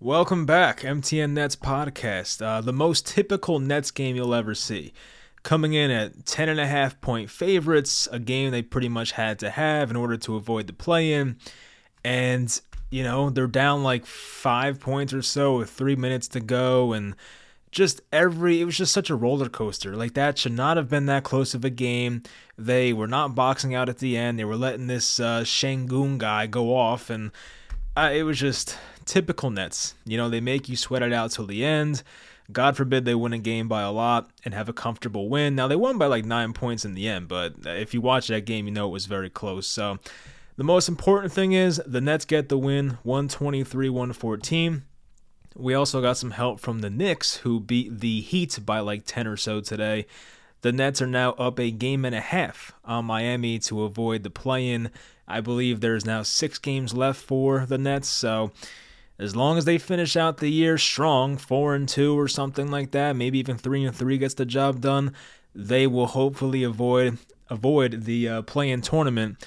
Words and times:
Welcome 0.00 0.46
back, 0.46 0.82
MTN 0.82 1.32
Nets 1.32 1.56
podcast, 1.56 2.40
uh, 2.40 2.60
the 2.60 2.72
most 2.72 3.04
typical 3.04 3.58
Nets 3.58 3.90
game 3.90 4.14
you'll 4.14 4.32
ever 4.32 4.54
see. 4.54 4.92
Coming 5.42 5.72
in 5.72 5.90
at 5.90 6.18
10.5 6.18 7.00
point 7.00 7.30
favorites, 7.30 8.06
a 8.12 8.20
game 8.20 8.52
they 8.52 8.62
pretty 8.62 8.88
much 8.88 9.10
had 9.10 9.40
to 9.40 9.50
have 9.50 9.90
in 9.90 9.96
order 9.96 10.16
to 10.16 10.36
avoid 10.36 10.68
the 10.68 10.72
play 10.72 11.14
in. 11.14 11.36
And, 12.04 12.60
you 12.90 13.02
know, 13.02 13.28
they're 13.30 13.48
down 13.48 13.82
like 13.82 14.06
five 14.06 14.78
points 14.78 15.12
or 15.12 15.20
so 15.20 15.58
with 15.58 15.68
three 15.68 15.96
minutes 15.96 16.28
to 16.28 16.38
go. 16.38 16.92
And 16.92 17.16
just 17.72 18.00
every, 18.12 18.60
it 18.60 18.66
was 18.66 18.76
just 18.76 18.92
such 18.92 19.10
a 19.10 19.16
roller 19.16 19.48
coaster. 19.48 19.96
Like, 19.96 20.14
that 20.14 20.38
should 20.38 20.52
not 20.52 20.76
have 20.76 20.88
been 20.88 21.06
that 21.06 21.24
close 21.24 21.54
of 21.54 21.64
a 21.64 21.70
game. 21.70 22.22
They 22.56 22.92
were 22.92 23.08
not 23.08 23.34
boxing 23.34 23.74
out 23.74 23.88
at 23.88 23.98
the 23.98 24.16
end, 24.16 24.38
they 24.38 24.44
were 24.44 24.56
letting 24.56 24.86
this 24.86 25.18
uh, 25.18 25.40
Sengun 25.40 26.18
guy 26.18 26.46
go 26.46 26.76
off. 26.76 27.10
And 27.10 27.32
uh, 27.96 28.12
it 28.14 28.22
was 28.22 28.38
just 28.38 28.78
typical 29.08 29.50
Nets. 29.50 29.94
You 30.04 30.16
know, 30.16 30.28
they 30.28 30.40
make 30.40 30.68
you 30.68 30.76
sweat 30.76 31.02
it 31.02 31.12
out 31.12 31.32
till 31.32 31.46
the 31.46 31.64
end. 31.64 32.02
God 32.50 32.76
forbid 32.76 33.04
they 33.04 33.14
win 33.14 33.32
a 33.32 33.38
game 33.38 33.68
by 33.68 33.82
a 33.82 33.90
lot 33.90 34.30
and 34.44 34.54
have 34.54 34.68
a 34.68 34.72
comfortable 34.72 35.28
win. 35.28 35.54
Now, 35.54 35.66
they 35.66 35.76
won 35.76 35.98
by 35.98 36.06
like 36.06 36.24
nine 36.24 36.52
points 36.52 36.84
in 36.84 36.94
the 36.94 37.08
end, 37.08 37.28
but 37.28 37.54
if 37.64 37.92
you 37.92 38.00
watch 38.00 38.28
that 38.28 38.46
game, 38.46 38.66
you 38.66 38.72
know 38.72 38.86
it 38.88 38.92
was 38.92 39.06
very 39.06 39.28
close. 39.28 39.66
So, 39.66 39.98
the 40.56 40.64
most 40.64 40.88
important 40.88 41.32
thing 41.32 41.52
is 41.52 41.80
the 41.86 42.00
Nets 42.00 42.24
get 42.24 42.48
the 42.48 42.58
win 42.58 42.98
123 43.02 43.88
114. 43.90 44.82
We 45.56 45.74
also 45.74 46.00
got 46.00 46.16
some 46.16 46.30
help 46.30 46.60
from 46.60 46.80
the 46.80 46.90
Knicks, 46.90 47.38
who 47.38 47.60
beat 47.60 48.00
the 48.00 48.20
Heat 48.20 48.58
by 48.64 48.80
like 48.80 49.02
10 49.04 49.26
or 49.26 49.36
so 49.36 49.60
today. 49.60 50.06
The 50.62 50.72
Nets 50.72 51.00
are 51.02 51.06
now 51.06 51.32
up 51.32 51.60
a 51.60 51.70
game 51.70 52.04
and 52.04 52.14
a 52.14 52.20
half 52.20 52.72
on 52.84 53.04
Miami 53.04 53.58
to 53.60 53.82
avoid 53.82 54.22
the 54.22 54.30
play 54.30 54.68
in. 54.68 54.90
I 55.26 55.40
believe 55.40 55.80
there's 55.80 56.06
now 56.06 56.22
six 56.22 56.58
games 56.58 56.94
left 56.94 57.20
for 57.20 57.66
the 57.66 57.78
Nets, 57.78 58.08
so 58.08 58.50
as 59.18 59.34
long 59.34 59.58
as 59.58 59.64
they 59.64 59.78
finish 59.78 60.16
out 60.16 60.38
the 60.38 60.50
year 60.50 60.78
strong, 60.78 61.36
four 61.36 61.74
and 61.74 61.88
two 61.88 62.18
or 62.18 62.28
something 62.28 62.70
like 62.70 62.92
that, 62.92 63.16
maybe 63.16 63.38
even 63.38 63.58
three 63.58 63.84
and 63.84 63.94
three 63.94 64.18
gets 64.18 64.34
the 64.34 64.46
job 64.46 64.80
done, 64.80 65.12
they 65.54 65.86
will 65.86 66.06
hopefully 66.06 66.62
avoid 66.62 67.18
avoid 67.50 68.04
the 68.04 68.28
uh, 68.28 68.42
play-in 68.42 68.80
tournament. 68.80 69.44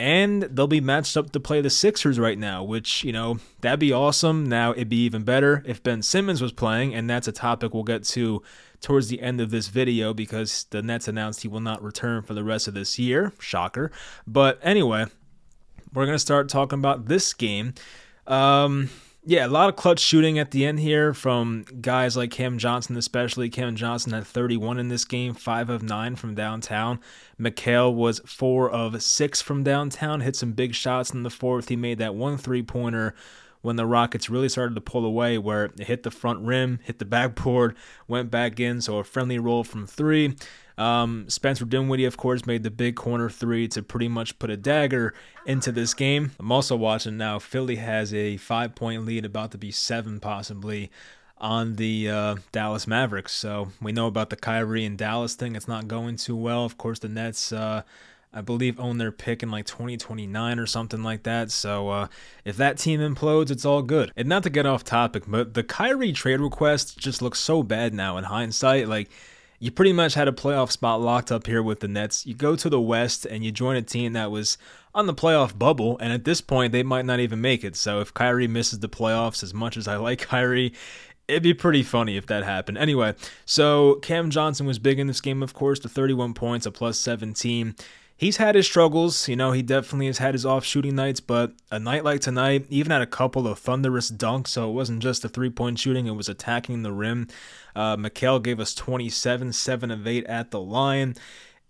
And 0.00 0.44
they'll 0.44 0.68
be 0.68 0.80
matched 0.80 1.16
up 1.16 1.32
to 1.32 1.40
play 1.40 1.60
the 1.60 1.70
Sixers 1.70 2.20
right 2.20 2.38
now, 2.38 2.62
which, 2.62 3.02
you 3.02 3.12
know, 3.12 3.40
that'd 3.62 3.80
be 3.80 3.92
awesome. 3.92 4.48
Now, 4.48 4.70
it'd 4.70 4.88
be 4.88 5.02
even 5.04 5.24
better 5.24 5.64
if 5.66 5.82
Ben 5.82 6.02
Simmons 6.02 6.40
was 6.40 6.52
playing, 6.52 6.94
and 6.94 7.10
that's 7.10 7.26
a 7.26 7.32
topic 7.32 7.74
we'll 7.74 7.82
get 7.82 8.04
to 8.04 8.40
towards 8.80 9.08
the 9.08 9.20
end 9.20 9.40
of 9.40 9.50
this 9.50 9.66
video 9.66 10.14
because 10.14 10.66
the 10.70 10.82
Nets 10.82 11.08
announced 11.08 11.42
he 11.42 11.48
will 11.48 11.58
not 11.58 11.82
return 11.82 12.22
for 12.22 12.32
the 12.32 12.44
rest 12.44 12.68
of 12.68 12.74
this 12.74 12.96
year. 12.96 13.32
Shocker. 13.40 13.90
But 14.24 14.60
anyway, 14.62 15.06
we're 15.92 16.06
going 16.06 16.14
to 16.14 16.20
start 16.20 16.48
talking 16.48 16.78
about 16.78 17.06
this 17.06 17.34
game. 17.34 17.74
Um, 18.28 18.90
yeah, 19.24 19.46
a 19.46 19.48
lot 19.48 19.68
of 19.68 19.76
clutch 19.76 20.00
shooting 20.00 20.38
at 20.38 20.52
the 20.52 20.64
end 20.64 20.80
here 20.80 21.12
from 21.12 21.64
guys 21.80 22.16
like 22.16 22.30
Cam 22.30 22.56
Johnson, 22.56 22.96
especially. 22.96 23.50
Cam 23.50 23.76
Johnson 23.76 24.12
had 24.12 24.26
31 24.26 24.78
in 24.78 24.88
this 24.88 25.04
game, 25.04 25.34
5 25.34 25.70
of 25.70 25.82
9 25.82 26.16
from 26.16 26.34
downtown. 26.34 27.00
Mikal 27.38 27.94
was 27.94 28.20
4 28.20 28.70
of 28.70 29.02
6 29.02 29.42
from 29.42 29.62
downtown, 29.62 30.20
hit 30.20 30.36
some 30.36 30.52
big 30.52 30.74
shots 30.74 31.10
in 31.10 31.24
the 31.24 31.30
fourth. 31.30 31.68
He 31.68 31.76
made 31.76 31.98
that 31.98 32.14
one 32.14 32.38
three 32.38 32.62
pointer 32.62 33.14
when 33.60 33.76
the 33.76 33.86
Rockets 33.86 34.30
really 34.30 34.48
started 34.48 34.74
to 34.76 34.80
pull 34.80 35.04
away, 35.04 35.36
where 35.36 35.64
it 35.64 35.80
hit 35.80 36.04
the 36.04 36.10
front 36.10 36.40
rim, 36.40 36.78
hit 36.84 36.98
the 36.98 37.04
backboard, 37.06 37.76
went 38.06 38.30
back 38.30 38.60
in. 38.60 38.80
So 38.80 38.98
a 38.98 39.04
friendly 39.04 39.38
roll 39.38 39.64
from 39.64 39.86
three. 39.86 40.36
Um, 40.78 41.28
Spencer 41.28 41.64
Dinwiddie, 41.64 42.04
of 42.04 42.16
course, 42.16 42.46
made 42.46 42.62
the 42.62 42.70
big 42.70 42.94
corner 42.94 43.28
three 43.28 43.66
to 43.68 43.82
pretty 43.82 44.08
much 44.08 44.38
put 44.38 44.48
a 44.48 44.56
dagger 44.56 45.12
into 45.44 45.72
this 45.72 45.92
game. 45.92 46.32
I'm 46.38 46.52
also 46.52 46.76
watching 46.76 47.16
now. 47.16 47.38
Philly 47.38 47.76
has 47.76 48.14
a 48.14 48.36
five 48.36 48.74
point 48.74 49.04
lead, 49.04 49.24
about 49.24 49.50
to 49.50 49.58
be 49.58 49.72
seven 49.72 50.20
possibly, 50.20 50.90
on 51.36 51.74
the 51.76 52.08
uh, 52.08 52.36
Dallas 52.52 52.86
Mavericks. 52.86 53.34
So 53.34 53.68
we 53.82 53.90
know 53.90 54.06
about 54.06 54.30
the 54.30 54.36
Kyrie 54.36 54.84
and 54.84 54.96
Dallas 54.96 55.34
thing. 55.34 55.56
It's 55.56 55.68
not 55.68 55.88
going 55.88 56.16
too 56.16 56.36
well. 56.36 56.64
Of 56.64 56.78
course, 56.78 57.00
the 57.00 57.08
Nets. 57.08 57.52
Uh, 57.52 57.82
I 58.32 58.42
believe 58.42 58.78
own 58.78 58.98
their 58.98 59.10
pick 59.10 59.42
in 59.42 59.50
like 59.50 59.64
2029 59.64 60.58
or 60.58 60.66
something 60.66 61.02
like 61.02 61.22
that. 61.22 61.50
So 61.50 61.88
uh, 61.88 62.08
if 62.44 62.56
that 62.58 62.76
team 62.76 63.00
implodes, 63.00 63.50
it's 63.50 63.64
all 63.64 63.82
good. 63.82 64.12
And 64.16 64.28
not 64.28 64.42
to 64.42 64.50
get 64.50 64.66
off 64.66 64.84
topic, 64.84 65.24
but 65.26 65.54
the 65.54 65.64
Kyrie 65.64 66.12
trade 66.12 66.40
request 66.40 66.98
just 66.98 67.22
looks 67.22 67.38
so 67.38 67.62
bad 67.62 67.94
now 67.94 68.18
in 68.18 68.24
hindsight. 68.24 68.86
Like 68.86 69.08
you 69.58 69.70
pretty 69.70 69.92
much 69.92 70.14
had 70.14 70.28
a 70.28 70.32
playoff 70.32 70.70
spot 70.70 71.00
locked 71.00 71.32
up 71.32 71.46
here 71.46 71.62
with 71.62 71.80
the 71.80 71.88
Nets. 71.88 72.26
You 72.26 72.34
go 72.34 72.54
to 72.54 72.68
the 72.68 72.80
West 72.80 73.26
and 73.26 73.44
you 73.44 73.50
join 73.50 73.76
a 73.76 73.82
team 73.82 74.12
that 74.12 74.30
was 74.30 74.56
on 74.94 75.06
the 75.06 75.14
playoff 75.14 75.58
bubble, 75.58 75.98
and 75.98 76.12
at 76.12 76.24
this 76.24 76.40
point, 76.40 76.72
they 76.72 76.82
might 76.82 77.04
not 77.04 77.20
even 77.20 77.40
make 77.40 77.64
it. 77.64 77.76
So 77.76 78.00
if 78.00 78.14
Kyrie 78.14 78.48
misses 78.48 78.78
the 78.78 78.88
playoffs, 78.88 79.42
as 79.42 79.52
much 79.52 79.76
as 79.76 79.88
I 79.88 79.96
like 79.96 80.20
Kyrie, 80.28 80.72
it'd 81.26 81.42
be 81.42 81.54
pretty 81.54 81.82
funny 81.82 82.16
if 82.16 82.26
that 82.26 82.44
happened. 82.44 82.78
Anyway, 82.78 83.14
so 83.44 83.96
Cam 83.96 84.30
Johnson 84.30 84.66
was 84.66 84.78
big 84.78 84.98
in 84.98 85.06
this 85.06 85.20
game, 85.20 85.42
of 85.42 85.54
course, 85.54 85.80
the 85.80 85.88
31 85.88 86.34
points, 86.34 86.66
a 86.66 86.70
plus 86.70 86.98
17 86.98 87.74
he's 88.18 88.36
had 88.36 88.54
his 88.54 88.66
struggles. 88.66 89.28
You 89.28 89.36
know, 89.36 89.52
he 89.52 89.62
definitely 89.62 90.06
has 90.06 90.18
had 90.18 90.34
his 90.34 90.44
off 90.44 90.64
shooting 90.64 90.96
nights, 90.96 91.20
but 91.20 91.52
a 91.70 91.78
night 91.78 92.04
like 92.04 92.20
tonight, 92.20 92.66
even 92.68 92.92
had 92.92 93.00
a 93.00 93.06
couple 93.06 93.46
of 93.46 93.58
thunderous 93.58 94.10
dunks. 94.10 94.48
So 94.48 94.68
it 94.68 94.74
wasn't 94.74 95.02
just 95.02 95.24
a 95.24 95.28
three 95.30 95.50
point 95.50 95.78
shooting, 95.78 96.06
it 96.06 96.16
was 96.16 96.28
attacking 96.28 96.82
the 96.82 96.92
rim. 96.92 97.28
Uh, 97.74 97.96
Mikal 97.96 98.42
gave 98.42 98.60
us 98.60 98.74
27, 98.74 99.52
7 99.52 99.90
of 99.90 100.06
8 100.06 100.26
at 100.26 100.50
the 100.50 100.60
line. 100.60 101.14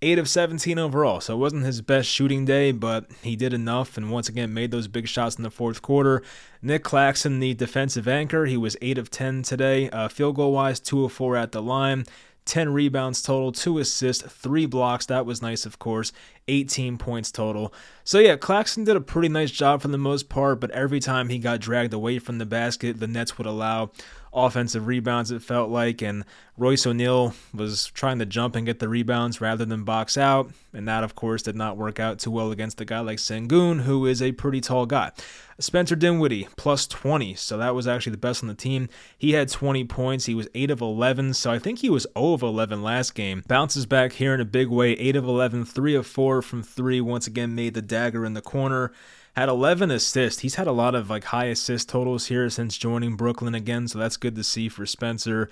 8 0.00 0.20
of 0.20 0.28
17 0.28 0.78
overall. 0.78 1.20
So 1.20 1.34
it 1.34 1.38
wasn't 1.38 1.64
his 1.64 1.82
best 1.82 2.08
shooting 2.08 2.44
day, 2.44 2.70
but 2.70 3.10
he 3.20 3.34
did 3.34 3.52
enough 3.52 3.96
and 3.96 4.12
once 4.12 4.28
again 4.28 4.54
made 4.54 4.70
those 4.70 4.86
big 4.86 5.08
shots 5.08 5.36
in 5.36 5.42
the 5.42 5.50
fourth 5.50 5.82
quarter. 5.82 6.22
Nick 6.62 6.84
Claxton, 6.84 7.40
the 7.40 7.54
defensive 7.54 8.06
anchor, 8.06 8.46
he 8.46 8.56
was 8.56 8.76
8 8.80 8.96
of 8.96 9.10
10 9.10 9.42
today. 9.42 9.90
Uh, 9.90 10.06
field 10.06 10.36
goal 10.36 10.52
wise, 10.52 10.78
2 10.78 11.04
of 11.04 11.12
4 11.12 11.36
at 11.36 11.50
the 11.50 11.60
line. 11.60 12.04
10 12.48 12.72
rebounds 12.72 13.22
total, 13.22 13.52
2 13.52 13.78
assists, 13.78 14.24
3 14.24 14.66
blocks. 14.66 15.06
That 15.06 15.26
was 15.26 15.42
nice, 15.42 15.66
of 15.66 15.78
course. 15.78 16.12
18 16.48 16.98
points 16.98 17.30
total. 17.30 17.72
So, 18.04 18.18
yeah, 18.18 18.36
Claxton 18.36 18.84
did 18.84 18.96
a 18.96 19.02
pretty 19.02 19.28
nice 19.28 19.50
job 19.50 19.82
for 19.82 19.88
the 19.88 19.98
most 19.98 20.28
part, 20.28 20.58
but 20.58 20.70
every 20.70 20.98
time 20.98 21.28
he 21.28 21.38
got 21.38 21.60
dragged 21.60 21.92
away 21.92 22.18
from 22.18 22.38
the 22.38 22.46
basket, 22.46 22.98
the 22.98 23.06
Nets 23.06 23.36
would 23.36 23.46
allow 23.46 23.90
offensive 24.32 24.86
rebounds, 24.86 25.30
it 25.30 25.42
felt 25.42 25.70
like. 25.70 26.02
And 26.02 26.24
Royce 26.56 26.86
O'Neale 26.86 27.34
was 27.54 27.86
trying 27.86 28.18
to 28.18 28.26
jump 28.26 28.56
and 28.56 28.66
get 28.66 28.78
the 28.78 28.88
rebounds 28.88 29.40
rather 29.40 29.64
than 29.64 29.84
box 29.84 30.16
out. 30.16 30.50
And 30.72 30.86
that, 30.88 31.04
of 31.04 31.14
course, 31.14 31.42
did 31.42 31.56
not 31.56 31.76
work 31.76 32.00
out 32.00 32.18
too 32.18 32.30
well 32.30 32.50
against 32.50 32.80
a 32.80 32.84
guy 32.84 33.00
like 33.00 33.18
Sengun, 33.18 33.82
who 33.82 34.06
is 34.06 34.20
a 34.20 34.32
pretty 34.32 34.60
tall 34.60 34.86
guy. 34.86 35.12
Spencer 35.60 35.96
Dinwiddie, 35.96 36.46
plus 36.56 36.86
20. 36.86 37.34
So 37.34 37.58
that 37.58 37.74
was 37.74 37.88
actually 37.88 38.12
the 38.12 38.18
best 38.18 38.44
on 38.44 38.48
the 38.48 38.54
team. 38.54 38.88
He 39.16 39.32
had 39.32 39.48
20 39.48 39.84
points. 39.84 40.26
He 40.26 40.34
was 40.34 40.48
8 40.54 40.70
of 40.70 40.80
11. 40.80 41.34
So 41.34 41.50
I 41.50 41.58
think 41.58 41.80
he 41.80 41.90
was 41.90 42.06
0 42.16 42.34
of 42.34 42.42
11 42.42 42.82
last 42.82 43.14
game. 43.14 43.42
Bounces 43.48 43.86
back 43.86 44.12
here 44.12 44.34
in 44.34 44.40
a 44.40 44.44
big 44.44 44.68
way. 44.68 44.92
8 44.92 45.16
of 45.16 45.24
11, 45.24 45.64
3 45.64 45.94
of 45.96 46.06
4 46.06 46.42
from 46.42 46.62
3. 46.62 47.00
Once 47.00 47.26
again, 47.26 47.54
made 47.54 47.74
the 47.74 47.82
dagger 47.82 48.24
in 48.24 48.34
the 48.34 48.40
corner 48.40 48.92
had 49.38 49.48
11 49.48 49.90
assists. 49.92 50.40
He's 50.40 50.56
had 50.56 50.66
a 50.66 50.72
lot 50.72 50.94
of 50.94 51.08
like 51.08 51.24
high 51.24 51.46
assist 51.46 51.88
totals 51.88 52.26
here 52.26 52.50
since 52.50 52.76
joining 52.76 53.14
Brooklyn 53.14 53.54
again, 53.54 53.86
so 53.86 53.98
that's 53.98 54.16
good 54.16 54.34
to 54.34 54.42
see 54.42 54.68
for 54.68 54.84
Spencer. 54.84 55.48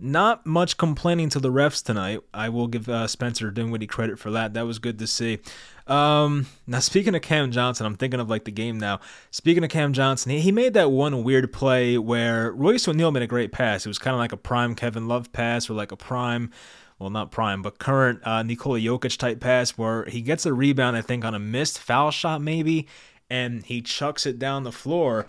Not 0.00 0.44
much 0.44 0.76
complaining 0.76 1.28
to 1.30 1.40
the 1.40 1.50
refs 1.50 1.84
tonight. 1.84 2.20
I 2.34 2.48
will 2.48 2.66
give 2.66 2.88
uh, 2.88 3.06
Spencer 3.06 3.50
Dinwiddie 3.50 3.86
credit 3.86 4.18
for 4.18 4.30
that. 4.32 4.54
That 4.54 4.66
was 4.66 4.78
good 4.78 4.98
to 4.98 5.06
see. 5.06 5.38
Um, 5.86 6.46
now 6.66 6.80
speaking 6.80 7.14
of 7.14 7.22
Cam 7.22 7.50
Johnson, 7.52 7.86
I'm 7.86 7.96
thinking 7.96 8.20
of 8.20 8.28
like 8.28 8.44
the 8.44 8.50
game 8.50 8.78
now. 8.78 9.00
Speaking 9.30 9.62
of 9.62 9.70
Cam 9.70 9.92
Johnson, 9.92 10.32
he, 10.32 10.40
he 10.40 10.52
made 10.52 10.74
that 10.74 10.90
one 10.90 11.22
weird 11.22 11.52
play 11.52 11.96
where 11.96 12.52
Royce 12.52 12.86
O'Neale 12.88 13.12
made 13.12 13.22
a 13.22 13.28
great 13.28 13.52
pass. 13.52 13.86
It 13.86 13.88
was 13.88 13.98
kind 13.98 14.14
of 14.14 14.18
like 14.18 14.32
a 14.32 14.36
prime 14.36 14.74
Kevin 14.74 15.06
Love 15.06 15.32
pass 15.32 15.70
or 15.70 15.74
like 15.74 15.92
a 15.92 15.96
prime 15.96 16.50
well, 16.98 17.10
not 17.10 17.30
prime, 17.30 17.62
but 17.62 17.78
current 17.78 18.20
uh, 18.26 18.42
Nikola 18.42 18.80
Jokic 18.80 19.16
type 19.18 19.38
pass 19.38 19.70
where 19.72 20.04
he 20.06 20.20
gets 20.20 20.46
a 20.46 20.52
rebound, 20.52 20.96
I 20.96 21.00
think, 21.00 21.24
on 21.24 21.32
a 21.32 21.38
missed 21.38 21.78
foul 21.78 22.10
shot, 22.10 22.42
maybe, 22.42 22.88
and 23.30 23.64
he 23.64 23.82
chucks 23.82 24.26
it 24.26 24.38
down 24.38 24.64
the 24.64 24.72
floor. 24.72 25.26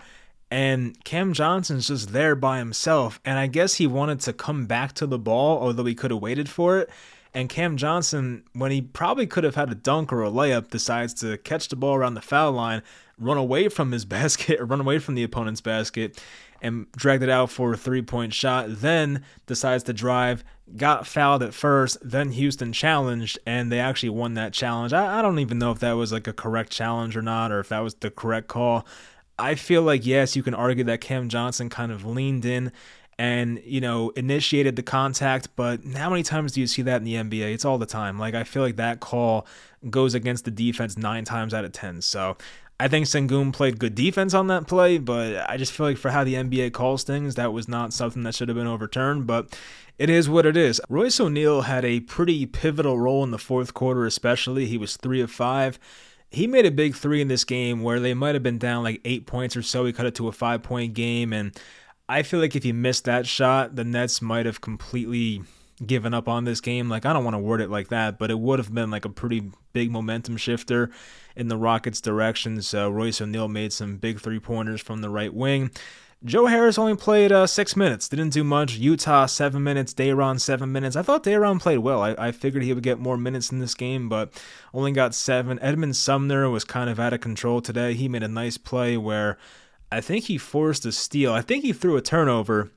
And 0.50 1.02
Cam 1.04 1.32
Johnson's 1.32 1.88
just 1.88 2.12
there 2.12 2.34
by 2.34 2.58
himself. 2.58 3.20
And 3.24 3.38
I 3.38 3.46
guess 3.46 3.74
he 3.74 3.86
wanted 3.86 4.20
to 4.20 4.32
come 4.32 4.66
back 4.66 4.94
to 4.94 5.06
the 5.06 5.18
ball, 5.18 5.62
although 5.62 5.84
he 5.84 5.94
could 5.94 6.10
have 6.10 6.20
waited 6.20 6.48
for 6.48 6.78
it. 6.78 6.90
And 7.32 7.48
Cam 7.48 7.76
Johnson, 7.76 8.42
when 8.54 8.72
he 8.72 8.82
probably 8.82 9.26
could 9.26 9.44
have 9.44 9.54
had 9.54 9.70
a 9.70 9.76
dunk 9.76 10.12
or 10.12 10.24
a 10.24 10.30
layup, 10.30 10.70
decides 10.70 11.14
to 11.14 11.38
catch 11.38 11.68
the 11.68 11.76
ball 11.76 11.94
around 11.94 12.14
the 12.14 12.20
foul 12.20 12.52
line, 12.52 12.82
run 13.18 13.36
away 13.36 13.68
from 13.68 13.92
his 13.92 14.04
basket, 14.06 14.60
or 14.60 14.64
run 14.64 14.80
away 14.80 14.98
from 14.98 15.14
the 15.14 15.22
opponent's 15.22 15.60
basket, 15.60 16.20
and 16.62 16.90
dragged 16.92 17.22
it 17.22 17.28
out 17.28 17.50
for 17.50 17.72
a 17.72 17.76
three 17.76 18.02
point 18.02 18.34
shot. 18.34 18.66
Then 18.68 19.24
decides 19.46 19.84
to 19.84 19.92
drive, 19.92 20.44
got 20.76 21.06
fouled 21.06 21.42
at 21.42 21.54
first, 21.54 21.98
then 22.02 22.30
Houston 22.32 22.72
challenged, 22.72 23.38
and 23.46 23.70
they 23.70 23.80
actually 23.80 24.10
won 24.10 24.34
that 24.34 24.52
challenge. 24.52 24.92
I, 24.92 25.18
I, 25.18 25.22
don't 25.22 25.38
even 25.38 25.58
know 25.58 25.72
if 25.72 25.80
that 25.80 25.92
was 25.92 26.12
like 26.12 26.26
a 26.26 26.32
correct 26.32 26.70
challenge 26.70 27.16
or 27.16 27.22
not, 27.22 27.52
or 27.52 27.60
if 27.60 27.68
that 27.70 27.80
was 27.80 27.94
the 27.94 28.10
correct 28.10 28.48
call. 28.48 28.86
I 29.38 29.54
feel 29.54 29.82
like, 29.82 30.04
yes, 30.04 30.36
you 30.36 30.42
can 30.42 30.54
argue 30.54 30.84
that 30.84 31.00
Cam 31.00 31.28
Johnson 31.28 31.70
kind 31.70 31.90
of 31.90 32.04
leaned 32.04 32.44
in 32.44 32.72
and, 33.18 33.60
you 33.64 33.80
know, 33.80 34.10
initiated 34.10 34.76
the 34.76 34.82
contact, 34.82 35.48
but 35.56 35.80
how 35.94 36.08
many 36.08 36.22
times 36.22 36.52
do 36.52 36.60
you 36.60 36.66
see 36.66 36.82
that 36.82 36.96
in 36.96 37.04
the 37.04 37.14
NBA? 37.14 37.52
It's 37.52 37.64
all 37.64 37.78
the 37.78 37.86
time. 37.86 38.18
Like, 38.18 38.34
I 38.34 38.44
feel 38.44 38.62
like 38.62 38.76
that 38.76 39.00
call 39.00 39.46
goes 39.88 40.14
against 40.14 40.44
the 40.44 40.50
defense 40.50 40.96
nine 40.96 41.24
times 41.24 41.52
out 41.52 41.64
of 41.64 41.72
10. 41.72 42.02
So 42.02 42.36
I 42.80 42.88
think 42.88 43.04
Sengun 43.04 43.52
played 43.52 43.78
good 43.78 43.94
defense 43.94 44.32
on 44.32 44.46
that 44.46 44.66
play, 44.66 44.96
but 44.96 45.44
I 45.50 45.58
just 45.58 45.70
feel 45.70 45.84
like 45.84 45.98
for 45.98 46.10
how 46.10 46.24
the 46.24 46.32
NBA 46.32 46.72
calls 46.72 47.04
things, 47.04 47.34
that 47.34 47.52
was 47.52 47.68
not 47.68 47.92
something 47.92 48.22
that 48.22 48.34
should 48.34 48.48
have 48.48 48.56
been 48.56 48.66
overturned. 48.66 49.26
But 49.26 49.54
it 49.98 50.08
is 50.08 50.30
what 50.30 50.46
it 50.46 50.56
is. 50.56 50.80
Royce 50.88 51.20
O'Neale 51.20 51.60
had 51.60 51.84
a 51.84 52.00
pretty 52.00 52.46
pivotal 52.46 52.98
role 52.98 53.22
in 53.22 53.32
the 53.32 53.38
fourth 53.38 53.74
quarter, 53.74 54.06
especially. 54.06 54.64
He 54.64 54.78
was 54.78 54.96
three 54.96 55.20
of 55.20 55.30
five. 55.30 55.78
He 56.30 56.46
made 56.46 56.64
a 56.64 56.70
big 56.70 56.94
three 56.94 57.20
in 57.20 57.28
this 57.28 57.44
game 57.44 57.82
where 57.82 58.00
they 58.00 58.14
might 58.14 58.34
have 58.34 58.42
been 58.42 58.56
down 58.56 58.82
like 58.82 59.02
eight 59.04 59.26
points 59.26 59.58
or 59.58 59.62
so. 59.62 59.84
He 59.84 59.92
cut 59.92 60.06
it 60.06 60.14
to 60.14 60.28
a 60.28 60.32
five 60.32 60.62
point 60.62 60.94
game. 60.94 61.34
And 61.34 61.52
I 62.08 62.22
feel 62.22 62.40
like 62.40 62.56
if 62.56 62.62
he 62.62 62.72
missed 62.72 63.04
that 63.04 63.26
shot, 63.26 63.76
the 63.76 63.84
Nets 63.84 64.22
might 64.22 64.46
have 64.46 64.62
completely 64.62 65.42
given 65.84 66.14
up 66.14 66.28
on 66.28 66.44
this 66.44 66.60
game. 66.60 66.88
Like, 66.88 67.06
I 67.06 67.12
don't 67.12 67.24
want 67.24 67.34
to 67.34 67.38
word 67.38 67.60
it 67.60 67.70
like 67.70 67.88
that, 67.88 68.18
but 68.18 68.30
it 68.30 68.38
would 68.38 68.58
have 68.58 68.74
been 68.74 68.90
like 68.90 69.04
a 69.04 69.10
pretty 69.10 69.50
big 69.72 69.90
momentum 69.90 70.36
shifter 70.36 70.90
in 71.36 71.48
the 71.48 71.56
Rockets' 71.56 72.00
direction. 72.00 72.60
So 72.62 72.90
Royce 72.90 73.20
O'Neale 73.20 73.48
made 73.48 73.72
some 73.72 73.96
big 73.96 74.20
three 74.20 74.40
pointers 74.40 74.80
from 74.80 75.00
the 75.00 75.10
right 75.10 75.32
wing. 75.32 75.70
Joe 76.22 76.44
Harris 76.46 76.76
only 76.76 76.96
played 76.96 77.32
uh, 77.32 77.46
six 77.46 77.74
minutes, 77.74 78.06
didn't 78.06 78.34
do 78.34 78.44
much. 78.44 78.78
Yuta, 78.78 79.28
seven 79.30 79.62
minutes. 79.62 79.94
Day'Ron, 79.94 80.38
seven 80.38 80.70
minutes. 80.70 80.94
I 80.94 81.00
thought 81.00 81.22
Day'Ron 81.22 81.58
played 81.58 81.78
well. 81.78 82.02
I, 82.02 82.14
I 82.18 82.32
figured 82.32 82.62
he 82.62 82.74
would 82.74 82.82
get 82.82 82.98
more 82.98 83.16
minutes 83.16 83.50
in 83.50 83.58
this 83.58 83.74
game, 83.74 84.10
but 84.10 84.30
only 84.74 84.92
got 84.92 85.14
seven. 85.14 85.58
Edmond 85.62 85.96
Sumner 85.96 86.50
was 86.50 86.62
kind 86.62 86.90
of 86.90 87.00
out 87.00 87.14
of 87.14 87.22
control 87.22 87.62
today. 87.62 87.94
He 87.94 88.06
made 88.06 88.22
a 88.22 88.28
nice 88.28 88.58
play 88.58 88.98
where 88.98 89.38
I 89.90 90.02
think 90.02 90.24
he 90.24 90.36
forced 90.36 90.84
a 90.84 90.92
steal. 90.92 91.32
I 91.32 91.40
think 91.40 91.64
he 91.64 91.72
threw 91.72 91.96
a 91.96 92.02
turnover 92.02 92.70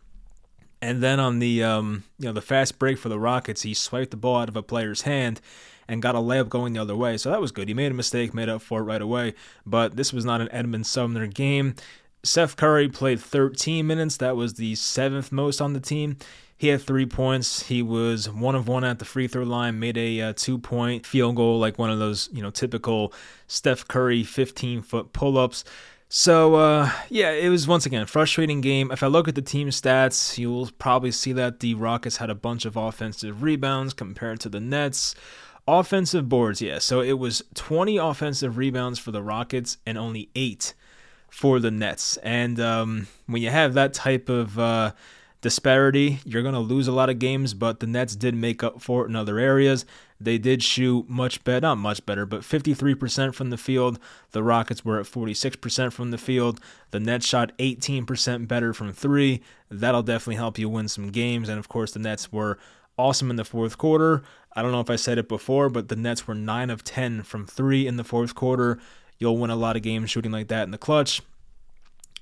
and 0.83 1.01
then 1.01 1.17
on 1.17 1.39
the 1.39 1.63
um, 1.63 2.03
you 2.19 2.25
know 2.25 2.33
the 2.33 2.41
fast 2.41 2.77
break 2.77 2.97
for 2.97 3.07
the 3.07 3.17
Rockets, 3.17 3.61
he 3.61 3.73
swiped 3.73 4.11
the 4.11 4.17
ball 4.17 4.41
out 4.41 4.49
of 4.49 4.57
a 4.57 4.61
player's 4.61 5.03
hand 5.03 5.39
and 5.87 6.01
got 6.01 6.13
a 6.13 6.19
layup 6.19 6.49
going 6.49 6.73
the 6.73 6.81
other 6.81 6.95
way. 6.95 7.15
So 7.15 7.31
that 7.31 7.39
was 7.39 7.53
good. 7.53 7.69
He 7.69 7.73
made 7.73 7.91
a 7.91 7.95
mistake, 7.95 8.33
made 8.33 8.49
up 8.49 8.61
for 8.61 8.81
it 8.81 8.83
right 8.83 9.01
away. 9.01 9.33
But 9.65 9.95
this 9.95 10.11
was 10.11 10.25
not 10.25 10.41
an 10.41 10.49
Edmond 10.51 10.85
Sumner 10.85 11.25
game. 11.27 11.75
Seth 12.23 12.57
Curry 12.57 12.89
played 12.89 13.21
13 13.21 13.87
minutes. 13.87 14.17
That 14.17 14.35
was 14.35 14.55
the 14.55 14.75
seventh 14.75 15.31
most 15.31 15.61
on 15.61 15.73
the 15.73 15.79
team. 15.79 16.17
He 16.57 16.67
had 16.67 16.81
three 16.81 17.05
points. 17.05 17.63
He 17.63 17.81
was 17.81 18.29
one 18.29 18.55
of 18.55 18.67
one 18.67 18.83
at 18.83 18.99
the 18.99 19.05
free 19.05 19.27
throw 19.27 19.43
line, 19.43 19.79
made 19.79 19.97
a 19.97 20.21
uh, 20.21 20.33
two 20.35 20.57
point 20.57 21.05
field 21.05 21.37
goal, 21.37 21.59
like 21.59 21.77
one 21.77 21.91
of 21.91 21.99
those, 21.99 22.29
you 22.31 22.41
know, 22.41 22.51
typical 22.51 23.13
Steph 23.47 23.87
Curry 23.87 24.23
15 24.23 24.81
foot 24.81 25.13
pull 25.13 25.37
ups. 25.37 25.63
So 26.15 26.53
uh, 26.53 26.91
yeah, 27.09 27.31
it 27.31 27.49
was 27.49 27.67
once 27.67 27.87
again 27.87 28.05
frustrating 28.05 28.61
game. 28.61 28.91
If 28.91 29.01
I 29.01 29.07
look 29.07 29.27
at 29.27 29.33
the 29.33 29.41
team 29.41 29.69
stats, 29.69 30.37
you'll 30.37 30.69
probably 30.77 31.09
see 31.09 31.33
that 31.33 31.59
the 31.59 31.73
Rockets 31.73 32.17
had 32.17 32.29
a 32.29 32.35
bunch 32.35 32.65
of 32.65 32.77
offensive 32.77 33.41
rebounds 33.41 33.95
compared 33.95 34.39
to 34.41 34.49
the 34.49 34.59
Nets. 34.59 35.15
Offensive 35.67 36.29
boards, 36.29 36.61
yeah. 36.61 36.77
So 36.77 37.01
it 37.01 37.13
was 37.13 37.41
20 37.55 37.97
offensive 37.97 38.57
rebounds 38.57 38.99
for 38.99 39.09
the 39.09 39.23
Rockets 39.23 39.79
and 39.87 39.97
only 39.97 40.29
eight 40.35 40.75
for 41.29 41.59
the 41.59 41.71
Nets. 41.71 42.17
And 42.17 42.59
um, 42.59 43.07
when 43.25 43.41
you 43.41 43.49
have 43.49 43.73
that 43.73 43.95
type 43.95 44.29
of 44.29 44.59
uh, 44.59 44.91
disparity, 45.41 46.19
you're 46.25 46.43
going 46.43 46.53
to 46.53 46.59
lose 46.59 46.87
a 46.87 46.91
lot 46.91 47.09
of 47.09 47.17
games, 47.17 47.55
but 47.55 47.79
the 47.79 47.87
Nets 47.87 48.15
did 48.15 48.35
make 48.35 48.61
up 48.61 48.83
for 48.83 49.03
it 49.03 49.09
in 49.09 49.15
other 49.15 49.39
areas. 49.39 49.83
They 50.23 50.37
did 50.37 50.63
shoot 50.63 51.09
much 51.09 51.43
better, 51.43 51.61
not 51.61 51.77
much 51.77 52.05
better, 52.05 52.25
but 52.25 52.41
53% 52.41 53.33
from 53.33 53.49
the 53.49 53.57
field. 53.57 53.99
The 54.31 54.43
Rockets 54.43 54.85
were 54.85 54.99
at 54.99 55.05
46% 55.05 55.91
from 55.91 56.11
the 56.11 56.17
field. 56.17 56.59
The 56.91 56.99
Nets 56.99 57.27
shot 57.27 57.57
18% 57.57 58.47
better 58.47 58.73
from 58.73 58.93
three. 58.93 59.41
That'll 59.69 60.03
definitely 60.03 60.35
help 60.35 60.57
you 60.57 60.69
win 60.69 60.87
some 60.87 61.09
games. 61.11 61.49
And 61.49 61.59
of 61.59 61.67
course, 61.67 61.91
the 61.91 61.99
Nets 61.99 62.31
were 62.31 62.57
awesome 62.97 63.29
in 63.29 63.35
the 63.35 63.45
fourth 63.45 63.77
quarter. 63.77 64.23
I 64.55 64.61
don't 64.61 64.71
know 64.71 64.79
if 64.79 64.89
I 64.89 64.95
said 64.95 65.17
it 65.17 65.27
before, 65.27 65.69
but 65.69 65.89
the 65.89 65.95
Nets 65.95 66.27
were 66.27 66.35
9 66.35 66.69
of 66.69 66.83
10 66.83 67.23
from 67.23 67.45
three 67.45 67.87
in 67.87 67.97
the 67.97 68.03
fourth 68.03 68.35
quarter. 68.35 68.79
You'll 69.17 69.37
win 69.37 69.49
a 69.49 69.55
lot 69.55 69.75
of 69.75 69.81
games 69.81 70.11
shooting 70.11 70.31
like 70.31 70.47
that 70.49 70.63
in 70.63 70.71
the 70.71 70.77
clutch. 70.77 71.21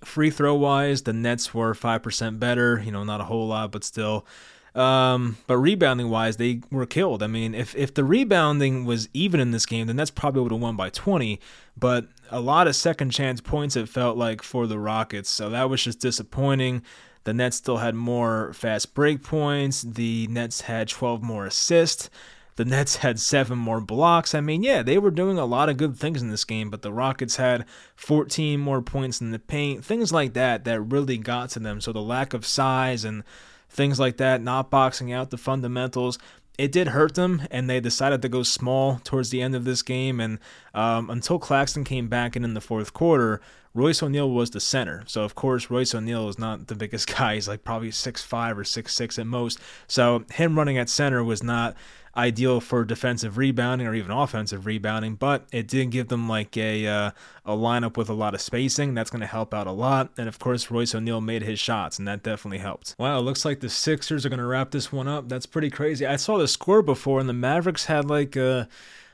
Free 0.03 0.31
throw 0.31 0.55
wise, 0.55 1.03
the 1.03 1.13
Nets 1.13 1.53
were 1.53 1.73
5% 1.73 2.39
better. 2.39 2.81
You 2.83 2.91
know, 2.91 3.03
not 3.03 3.21
a 3.21 3.25
whole 3.25 3.47
lot, 3.47 3.71
but 3.71 3.83
still. 3.83 4.25
Um, 4.73 5.37
but 5.47 5.57
rebounding 5.57 6.09
wise, 6.09 6.37
they 6.37 6.61
were 6.71 6.85
killed. 6.85 7.21
I 7.21 7.27
mean, 7.27 7.53
if 7.53 7.75
if 7.75 7.93
the 7.93 8.05
rebounding 8.05 8.85
was 8.85 9.09
even 9.13 9.39
in 9.39 9.51
this 9.51 9.65
game, 9.65 9.87
then 9.87 9.97
that's 9.97 10.11
probably 10.11 10.41
would 10.43 10.51
have 10.51 10.61
won 10.61 10.77
by 10.77 10.89
20. 10.89 11.39
But 11.77 12.07
a 12.29 12.39
lot 12.39 12.67
of 12.67 12.75
second 12.75 13.09
chance 13.09 13.41
points 13.41 13.75
it 13.75 13.89
felt 13.89 14.17
like 14.17 14.41
for 14.41 14.67
the 14.67 14.79
Rockets, 14.79 15.29
so 15.29 15.49
that 15.49 15.69
was 15.69 15.83
just 15.83 15.99
disappointing. 15.99 16.83
The 17.23 17.33
Nets 17.33 17.57
still 17.57 17.77
had 17.77 17.95
more 17.95 18.51
fast 18.53 18.95
break 18.95 19.23
points. 19.23 19.81
The 19.83 20.27
Nets 20.27 20.61
had 20.61 20.87
12 20.87 21.21
more 21.21 21.45
assists. 21.45 22.09
The 22.55 22.65
Nets 22.65 22.95
had 22.97 23.19
seven 23.19 23.57
more 23.57 23.81
blocks. 23.81 24.33
I 24.33 24.41
mean, 24.41 24.63
yeah, 24.63 24.81
they 24.83 24.97
were 24.97 25.11
doing 25.11 25.37
a 25.37 25.45
lot 25.45 25.69
of 25.69 25.77
good 25.77 25.97
things 25.97 26.21
in 26.21 26.29
this 26.29 26.45
game, 26.45 26.69
but 26.69 26.81
the 26.81 26.93
Rockets 26.93 27.35
had 27.35 27.65
14 27.95 28.59
more 28.59 28.81
points 28.81 29.21
in 29.21 29.31
the 29.31 29.39
paint. 29.39 29.85
Things 29.85 30.11
like 30.11 30.33
that 30.33 30.63
that 30.63 30.81
really 30.81 31.17
got 31.17 31.49
to 31.51 31.59
them. 31.59 31.81
So 31.81 31.91
the 31.91 32.01
lack 32.01 32.33
of 32.33 32.45
size 32.45 33.03
and 33.03 33.23
things 33.71 33.99
like 33.99 34.17
that, 34.17 34.41
not 34.41 34.69
boxing 34.69 35.11
out 35.11 35.29
the 35.29 35.37
fundamentals. 35.37 36.19
It 36.57 36.71
did 36.71 36.89
hurt 36.89 37.15
them, 37.15 37.47
and 37.49 37.69
they 37.69 37.79
decided 37.79 38.21
to 38.21 38.29
go 38.29 38.43
small 38.43 38.99
towards 39.03 39.29
the 39.29 39.41
end 39.41 39.55
of 39.55 39.63
this 39.63 39.81
game. 39.81 40.19
And 40.19 40.37
um, 40.75 41.09
until 41.09 41.39
Claxton 41.39 41.83
came 41.83 42.07
back 42.07 42.35
in 42.35 42.43
in 42.43 42.53
the 42.53 42.61
fourth 42.61 42.93
quarter, 42.93 43.41
Royce 43.73 44.03
O'Neale 44.03 44.29
was 44.29 44.49
the 44.49 44.59
center. 44.59 45.03
So 45.07 45.23
of 45.23 45.33
course 45.33 45.69
Royce 45.69 45.95
O'Neale 45.95 46.27
is 46.27 46.37
not 46.37 46.67
the 46.67 46.75
biggest 46.75 47.07
guy. 47.17 47.35
He's 47.35 47.47
like 47.47 47.63
probably 47.63 47.91
six 47.91 48.21
five 48.21 48.57
or 48.57 48.63
six 48.63 48.93
six 48.93 49.17
at 49.17 49.25
most. 49.25 49.59
So 49.87 50.25
him 50.31 50.57
running 50.57 50.77
at 50.77 50.89
center 50.89 51.23
was 51.23 51.41
not 51.41 51.75
ideal 52.15 52.59
for 52.59 52.83
defensive 52.83 53.37
rebounding 53.37 53.87
or 53.87 53.93
even 53.93 54.11
offensive 54.11 54.65
rebounding, 54.65 55.15
but 55.15 55.45
it 55.51 55.67
did 55.67 55.91
give 55.91 56.09
them 56.09 56.27
like 56.27 56.57
a 56.57 56.87
uh, 56.87 57.11
a 57.45 57.51
lineup 57.51 57.97
with 57.97 58.09
a 58.09 58.13
lot 58.13 58.33
of 58.33 58.41
spacing. 58.41 58.93
That's 58.93 59.09
going 59.09 59.21
to 59.21 59.27
help 59.27 59.53
out 59.53 59.67
a 59.67 59.71
lot. 59.71 60.11
And 60.17 60.27
of 60.27 60.39
course, 60.39 60.69
Royce 60.69 60.93
O'Neale 60.93 61.21
made 61.21 61.43
his 61.43 61.59
shots, 61.59 61.99
and 61.99 62.07
that 62.07 62.23
definitely 62.23 62.59
helped. 62.59 62.95
Wow, 62.97 63.19
looks 63.19 63.45
like 63.45 63.59
the 63.59 63.69
Sixers 63.69 64.25
are 64.25 64.29
going 64.29 64.39
to 64.39 64.45
wrap 64.45 64.71
this 64.71 64.91
one 64.91 65.07
up. 65.07 65.29
That's 65.29 65.45
pretty 65.45 65.69
crazy. 65.69 66.05
I 66.05 66.17
saw 66.17 66.37
the 66.37 66.47
score 66.47 66.81
before, 66.81 67.19
and 67.19 67.29
the 67.29 67.33
Mavericks 67.33 67.85
had 67.85 68.09
like 68.09 68.35
a 68.35 68.67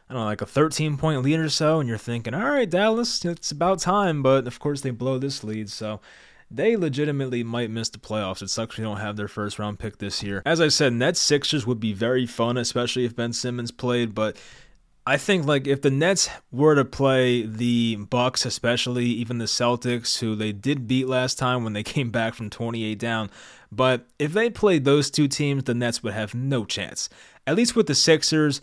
I 0.10 0.14
don't 0.14 0.22
know, 0.22 0.28
like 0.28 0.42
a 0.42 0.46
13 0.46 0.98
point 0.98 1.22
lead 1.22 1.40
or 1.40 1.50
so, 1.50 1.80
and 1.80 1.90
you're 1.90 1.98
thinking, 1.98 2.34
all 2.34 2.50
right, 2.50 2.70
Dallas, 2.70 3.26
it's 3.26 3.52
about 3.52 3.80
time. 3.80 4.24
But 4.24 4.48
of 4.48 4.58
course, 4.60 4.82
they 4.82 4.92
blow 4.92 5.18
this 5.18 5.44
lead. 5.44 5.70
So 5.70 6.00
they 6.50 6.78
legitimately 6.78 7.44
might 7.44 7.70
miss 7.70 7.90
the 7.90 7.98
playoffs. 7.98 8.42
It 8.42 8.50
sucks 8.50 8.78
we 8.78 8.84
don't 8.84 8.98
have 8.98 9.18
their 9.18 9.28
first 9.28 9.60
round 9.60 9.80
pick 9.80 9.98
this 9.98 10.24
year. 10.24 10.42
As 10.46 10.62
I 10.62 10.70
said, 10.70 10.94
Nets 10.94 11.20
Sixers 11.20 11.68
would 11.68 11.80
be 11.80 11.94
very 11.94 12.26
fun, 12.26 12.58
especially 12.58 13.06
if 13.06 13.16
Ben 13.16 13.34
Simmons 13.34 13.72
played, 13.72 14.16
but 14.16 14.38
I 15.06 15.16
think 15.16 15.46
like 15.46 15.68
if 15.68 15.82
the 15.82 15.90
Nets 15.90 16.30
were 16.52 16.76
to 16.76 16.84
play 16.84 17.44
the 17.44 17.96
Bucks, 17.96 18.46
especially 18.46 19.06
even 19.06 19.38
the 19.38 19.46
Celtics, 19.46 20.20
who 20.20 20.36
they 20.36 20.52
did 20.52 20.88
beat 20.88 21.08
last 21.08 21.38
time 21.38 21.64
when 21.64 21.74
they 21.74 21.84
came 21.96 22.12
back 22.12 22.34
from 22.34 22.50
28 22.50 23.00
down, 23.00 23.30
but 23.72 24.06
if 24.20 24.34
they 24.34 24.50
played 24.50 24.86
those 24.86 25.10
two 25.10 25.28
teams, 25.28 25.64
the 25.64 25.74
Nets 25.74 26.04
would 26.04 26.14
have 26.14 26.36
no 26.36 26.66
chance. 26.66 27.10
At 27.46 27.56
least 27.56 27.76
with 27.76 27.88
the 27.88 27.96
Sixers, 27.96 28.62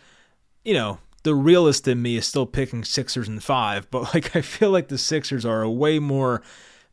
you 0.65 0.75
know, 0.75 0.99
the 1.23 1.35
realist 1.35 1.89
in 1.89 2.03
me 2.03 2.17
is 2.17 2.27
still 2.27 2.45
picking 2.47 2.85
Sixers 2.85 3.29
and 3.29 3.43
five, 3.43 3.91
but 3.91 4.15
like 4.15 4.37
I 4.37 4.43
feel 4.43 4.71
like 4.71 4.89
the 4.89 4.99
Sixers 4.99 5.47
are 5.47 5.63
a 5.63 5.71
way 5.71 5.99
more 5.99 6.43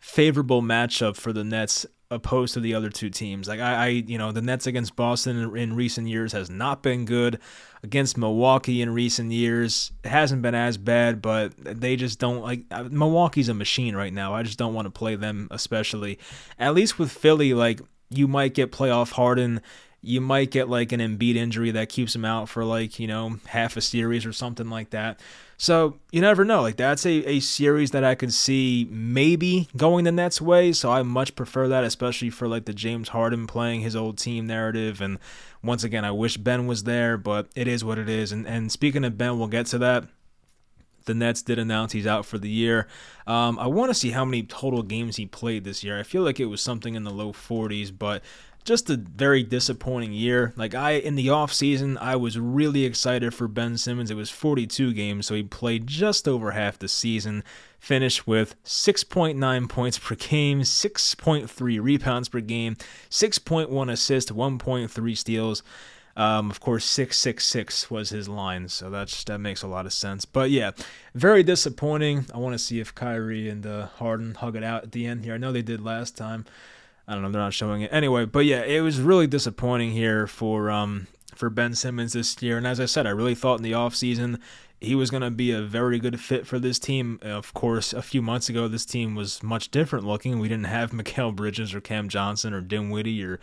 favorable 0.01 0.61
matchup 0.63 1.15
for 1.15 1.31
the 1.31 1.43
Nets 1.43 1.85
opposed 2.09 2.55
to 2.55 2.59
the 2.59 2.73
other 2.73 2.89
two 2.89 3.09
teams. 3.09 3.47
Like 3.47 3.61
I, 3.61 3.73
I 3.73 3.87
you 3.87 4.17
know, 4.17 4.33
the 4.33 4.41
Nets 4.41 4.67
against 4.67 4.97
Boston 4.97 5.55
in, 5.55 5.75
recent 5.75 6.09
years 6.09 6.33
has 6.33 6.49
not 6.49 6.83
been 6.83 7.05
good. 7.05 7.39
Against 7.83 8.17
Milwaukee 8.17 8.81
in 8.81 8.89
recent 8.89 9.31
years, 9.31 9.91
hasn't 10.03 10.41
been 10.41 10.53
as 10.53 10.77
bad, 10.77 11.21
but 11.21 11.53
they 11.57 11.95
just 11.95 12.19
don't 12.19 12.41
like 12.41 12.65
Milwaukee's 12.91 13.47
a 13.47 13.53
machine 13.53 13.95
right 13.95 14.11
now. 14.11 14.33
I 14.33 14.43
just 14.43 14.59
don't 14.59 14.73
want 14.73 14.87
to 14.87 14.91
play 14.91 15.15
them, 15.15 15.47
especially. 15.51 16.19
At 16.59 16.73
least 16.73 16.99
with 16.99 17.11
Philly, 17.11 17.53
like 17.53 17.79
you 18.09 18.27
might 18.27 18.53
get 18.53 18.71
playoff 18.71 19.11
Harden. 19.11 19.61
You 20.01 20.19
might 20.19 20.49
get 20.49 20.67
like 20.67 20.91
an 20.91 20.99
Embiid 20.99 21.35
injury 21.35 21.71
that 21.71 21.89
keeps 21.89 22.15
him 22.15 22.25
out 22.25 22.49
for 22.49 22.65
like, 22.65 22.99
you 22.99 23.07
know, 23.07 23.37
half 23.47 23.77
a 23.77 23.81
series 23.81 24.25
or 24.25 24.33
something 24.33 24.69
like 24.69 24.89
that. 24.91 25.19
So 25.61 25.99
you 26.11 26.21
never 26.21 26.43
know. 26.43 26.63
Like 26.63 26.77
that's 26.77 27.05
a, 27.05 27.23
a 27.29 27.39
series 27.39 27.91
that 27.91 28.03
I 28.03 28.15
could 28.15 28.33
see 28.33 28.87
maybe 28.89 29.69
going 29.77 30.05
the 30.05 30.11
Nets 30.11 30.41
way. 30.41 30.73
So 30.73 30.91
I 30.91 31.03
much 31.03 31.35
prefer 31.35 31.67
that, 31.67 31.83
especially 31.83 32.31
for 32.31 32.47
like 32.47 32.65
the 32.65 32.73
James 32.73 33.09
Harden 33.09 33.45
playing 33.45 33.81
his 33.81 33.95
old 33.95 34.17
team 34.17 34.47
narrative. 34.47 35.01
And 35.01 35.19
once 35.63 35.83
again, 35.83 36.03
I 36.03 36.09
wish 36.09 36.37
Ben 36.37 36.65
was 36.65 36.85
there, 36.85 37.15
but 37.15 37.47
it 37.55 37.67
is 37.67 37.83
what 37.83 37.99
it 37.99 38.09
is. 38.09 38.31
And 38.31 38.47
and 38.47 38.71
speaking 38.71 39.05
of 39.05 39.19
Ben, 39.19 39.37
we'll 39.37 39.49
get 39.49 39.67
to 39.67 39.77
that. 39.77 40.05
The 41.05 41.13
Nets 41.13 41.43
did 41.43 41.59
announce 41.59 41.91
he's 41.91 42.07
out 42.07 42.25
for 42.25 42.39
the 42.39 42.49
year. 42.49 42.87
Um, 43.27 43.59
I 43.59 43.67
want 43.67 43.91
to 43.91 43.95
see 43.95 44.11
how 44.11 44.25
many 44.25 44.43
total 44.43 44.81
games 44.81 45.15
he 45.15 45.27
played 45.27 45.63
this 45.63 45.83
year. 45.83 45.99
I 45.99 46.03
feel 46.03 46.23
like 46.23 46.39
it 46.39 46.45
was 46.45 46.61
something 46.61 46.95
in 46.95 47.03
the 47.03 47.11
low 47.11 47.33
40s, 47.33 47.91
but 47.95 48.23
just 48.63 48.89
a 48.89 48.97
very 48.97 49.43
disappointing 49.43 50.13
year. 50.13 50.53
Like 50.55 50.75
I 50.75 50.91
in 50.91 51.15
the 51.15 51.29
off 51.29 51.53
season, 51.53 51.97
I 51.97 52.15
was 52.15 52.39
really 52.39 52.85
excited 52.85 53.33
for 53.33 53.47
Ben 53.47 53.77
Simmons. 53.77 54.11
It 54.11 54.15
was 54.15 54.29
42 54.29 54.93
games, 54.93 55.27
so 55.27 55.35
he 55.35 55.43
played 55.43 55.87
just 55.87 56.27
over 56.27 56.51
half 56.51 56.77
the 56.79 56.87
season. 56.87 57.43
Finished 57.79 58.27
with 58.27 58.61
6.9 58.63 59.67
points 59.67 59.97
per 59.97 60.13
game, 60.13 60.61
6.3 60.61 61.81
rebounds 61.81 62.29
per 62.29 62.39
game, 62.39 62.75
6.1 63.09 63.91
assists, 63.91 64.31
1.3 64.31 65.17
steals. 65.17 65.63
Um, 66.15 66.51
of 66.51 66.59
course, 66.59 66.83
six 66.85 67.17
six 67.17 67.45
six 67.45 67.89
was 67.89 68.09
his 68.09 68.27
line, 68.27 68.67
so 68.67 68.89
that's 68.89 69.23
that 69.23 69.39
makes 69.39 69.63
a 69.63 69.67
lot 69.67 69.85
of 69.85 69.93
sense. 69.93 70.25
But 70.25 70.51
yeah, 70.51 70.71
very 71.15 71.41
disappointing. 71.41 72.25
I 72.33 72.37
want 72.37 72.53
to 72.53 72.59
see 72.59 72.79
if 72.79 72.93
Kyrie 72.93 73.49
and 73.49 73.65
uh, 73.65 73.87
Harden 73.87 74.35
hug 74.35 74.55
it 74.55 74.63
out 74.63 74.83
at 74.83 74.91
the 74.91 75.05
end 75.05 75.23
here. 75.23 75.35
I 75.35 75.37
know 75.37 75.51
they 75.51 75.61
did 75.61 75.81
last 75.81 76.17
time. 76.17 76.45
I 77.07 77.13
don't 77.13 77.23
know, 77.23 77.31
they're 77.31 77.41
not 77.41 77.53
showing 77.53 77.81
it 77.81 77.91
anyway. 77.93 78.25
But 78.25 78.45
yeah, 78.45 78.63
it 78.63 78.81
was 78.81 78.99
really 78.99 79.27
disappointing 79.27 79.91
here 79.91 80.27
for 80.27 80.69
um 80.69 81.07
for 81.35 81.49
Ben 81.49 81.73
Simmons 81.73 82.13
this 82.13 82.41
year. 82.41 82.57
And 82.57 82.67
as 82.67 82.79
I 82.79 82.85
said, 82.85 83.07
I 83.07 83.11
really 83.11 83.35
thought 83.35 83.57
in 83.57 83.63
the 83.63 83.71
offseason 83.71 84.39
he 84.81 84.95
was 84.95 85.11
going 85.11 85.21
to 85.21 85.29
be 85.29 85.51
a 85.51 85.61
very 85.61 85.99
good 85.99 86.19
fit 86.19 86.47
for 86.47 86.57
this 86.57 86.79
team. 86.79 87.19
Of 87.21 87.53
course, 87.53 87.93
a 87.93 88.01
few 88.01 88.21
months 88.21 88.49
ago, 88.49 88.67
this 88.67 88.85
team 88.85 89.13
was 89.13 89.43
much 89.43 89.69
different 89.69 90.05
looking. 90.05 90.39
We 90.39 90.49
didn't 90.49 90.65
have 90.65 90.91
Mikal 90.91 91.35
Bridges 91.35 91.73
or 91.73 91.81
Cam 91.81 92.09
Johnson 92.09 92.53
or 92.53 92.61
Dinwiddie 92.61 93.23
or 93.23 93.39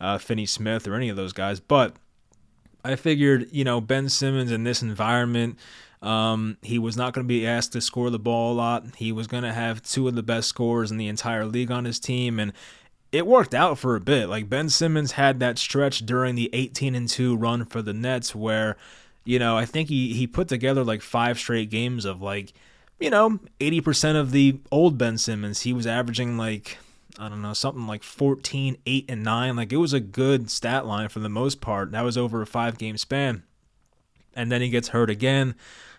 uh, 0.00 0.18
Finney 0.18 0.46
Smith 0.46 0.86
or 0.86 0.94
any 0.94 1.08
of 1.08 1.16
those 1.16 1.32
guys. 1.32 1.60
But 1.60 1.96
I 2.84 2.96
figured, 2.96 3.48
you 3.52 3.64
know, 3.64 3.80
Ben 3.80 4.10
Simmons 4.10 4.52
in 4.52 4.64
this 4.64 4.82
environment, 4.82 5.58
um, 6.02 6.58
he 6.62 6.78
was 6.78 6.96
not 6.96 7.14
going 7.14 7.24
to 7.24 7.28
be 7.28 7.46
asked 7.46 7.72
to 7.72 7.80
score 7.80 8.10
the 8.10 8.18
ball 8.18 8.52
a 8.52 8.54
lot. 8.54 8.84
He 8.96 9.12
was 9.12 9.26
going 9.26 9.44
to 9.44 9.52
have 9.52 9.82
two 9.82 10.08
of 10.08 10.14
the 10.14 10.22
best 10.22 10.48
scorers 10.48 10.90
in 10.90 10.98
the 10.98 11.08
entire 11.08 11.46
league 11.46 11.70
on 11.70 11.84
his 11.84 12.00
team, 12.00 12.38
and 12.38 12.52
it 13.12 13.26
worked 13.26 13.54
out 13.54 13.78
for 13.78 13.94
a 13.94 14.00
bit. 14.00 14.28
Like 14.28 14.48
Ben 14.48 14.70
Simmons 14.70 15.12
had 15.12 15.38
that 15.40 15.58
stretch 15.58 16.00
during 16.00 16.34
the 16.34 16.50
18 16.52 16.94
and 16.94 17.08
2 17.08 17.36
run 17.36 17.66
for 17.66 17.82
the 17.82 17.92
Nets 17.92 18.34
where, 18.34 18.76
you 19.24 19.38
know, 19.38 19.56
I 19.56 19.66
think 19.66 19.90
he 19.90 20.14
he 20.14 20.26
put 20.26 20.48
together 20.48 20.82
like 20.82 21.02
five 21.02 21.38
straight 21.38 21.70
games 21.70 22.06
of 22.06 22.22
like, 22.22 22.54
you 22.98 23.10
know, 23.10 23.38
80% 23.60 24.18
of 24.18 24.32
the 24.32 24.60
old 24.70 24.96
Ben 24.96 25.18
Simmons. 25.18 25.60
He 25.60 25.74
was 25.74 25.86
averaging 25.86 26.38
like 26.38 26.78
I 27.18 27.28
don't 27.28 27.42
know, 27.42 27.52
something 27.52 27.86
like 27.86 28.02
14, 28.02 28.78
8, 28.86 29.04
and 29.10 29.22
9. 29.22 29.56
Like 29.56 29.72
it 29.72 29.76
was 29.76 29.92
a 29.92 30.00
good 30.00 30.50
stat 30.50 30.86
line 30.86 31.08
for 31.08 31.20
the 31.20 31.28
most 31.28 31.60
part. 31.60 31.92
That 31.92 32.04
was 32.04 32.16
over 32.16 32.40
a 32.40 32.46
five 32.46 32.78
game 32.78 32.96
span. 32.96 33.42
And 34.34 34.50
then 34.50 34.62
he 34.62 34.70
gets 34.70 34.88
hurt 34.88 35.10
again. 35.10 35.54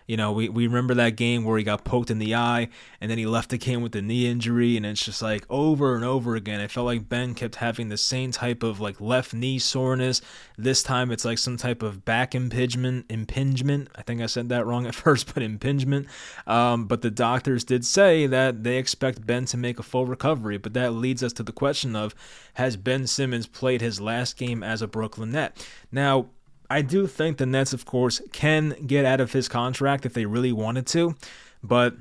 You 0.06 0.18
know, 0.18 0.32
we, 0.32 0.48
we 0.48 0.66
remember 0.66 0.94
that 0.94 1.16
game 1.16 1.44
where 1.44 1.56
he 1.56 1.64
got 1.64 1.84
poked 1.84 2.10
in 2.10 2.18
the 2.18 2.34
eye 2.34 2.68
and 3.00 3.10
then 3.10 3.16
he 3.16 3.26
left 3.26 3.50
the 3.50 3.58
game 3.58 3.80
with 3.80 3.96
a 3.96 4.02
knee 4.02 4.26
injury. 4.26 4.76
And 4.76 4.84
it's 4.84 5.04
just 5.04 5.22
like 5.22 5.44
over 5.48 5.94
and 5.94 6.04
over 6.04 6.36
again. 6.36 6.60
It 6.60 6.70
felt 6.70 6.86
like 6.86 7.08
Ben 7.08 7.34
kept 7.34 7.56
having 7.56 7.88
the 7.88 7.96
same 7.96 8.30
type 8.30 8.62
of 8.62 8.80
like 8.80 9.00
left 9.00 9.32
knee 9.32 9.58
soreness. 9.58 10.20
This 10.58 10.82
time 10.82 11.10
it's 11.10 11.24
like 11.24 11.38
some 11.38 11.56
type 11.56 11.82
of 11.82 12.04
back 12.04 12.34
impingement. 12.34 13.06
Impingement. 13.08 13.88
I 13.94 14.02
think 14.02 14.20
I 14.20 14.26
said 14.26 14.50
that 14.50 14.66
wrong 14.66 14.86
at 14.86 14.94
first, 15.04 15.32
but 15.32 15.42
impingement. 15.42 16.06
Um, 16.46 16.86
but 16.86 17.02
the 17.02 17.10
doctors 17.10 17.64
did 17.64 17.84
say 17.84 18.26
that 18.26 18.62
they 18.62 18.76
expect 18.76 19.26
Ben 19.26 19.46
to 19.46 19.56
make 19.56 19.78
a 19.78 19.82
full 19.82 20.06
recovery. 20.06 20.58
But 20.58 20.74
that 20.74 20.92
leads 20.92 21.22
us 21.22 21.32
to 21.34 21.42
the 21.42 21.52
question 21.52 21.96
of 21.96 22.14
has 22.54 22.76
Ben 22.76 23.06
Simmons 23.06 23.46
played 23.46 23.80
his 23.80 24.00
last 24.00 24.36
game 24.36 24.62
as 24.62 24.82
a 24.82 24.86
Brooklyn 24.86 25.32
Net? 25.32 25.66
Now, 25.90 26.26
I 26.70 26.82
do 26.82 27.06
think 27.06 27.36
the 27.38 27.46
Nets, 27.46 27.72
of 27.72 27.84
course, 27.84 28.20
can 28.32 28.70
get 28.86 29.04
out 29.04 29.20
of 29.20 29.32
his 29.32 29.48
contract 29.48 30.06
if 30.06 30.14
they 30.14 30.26
really 30.26 30.52
wanted 30.52 30.86
to, 30.88 31.14
but 31.62 31.94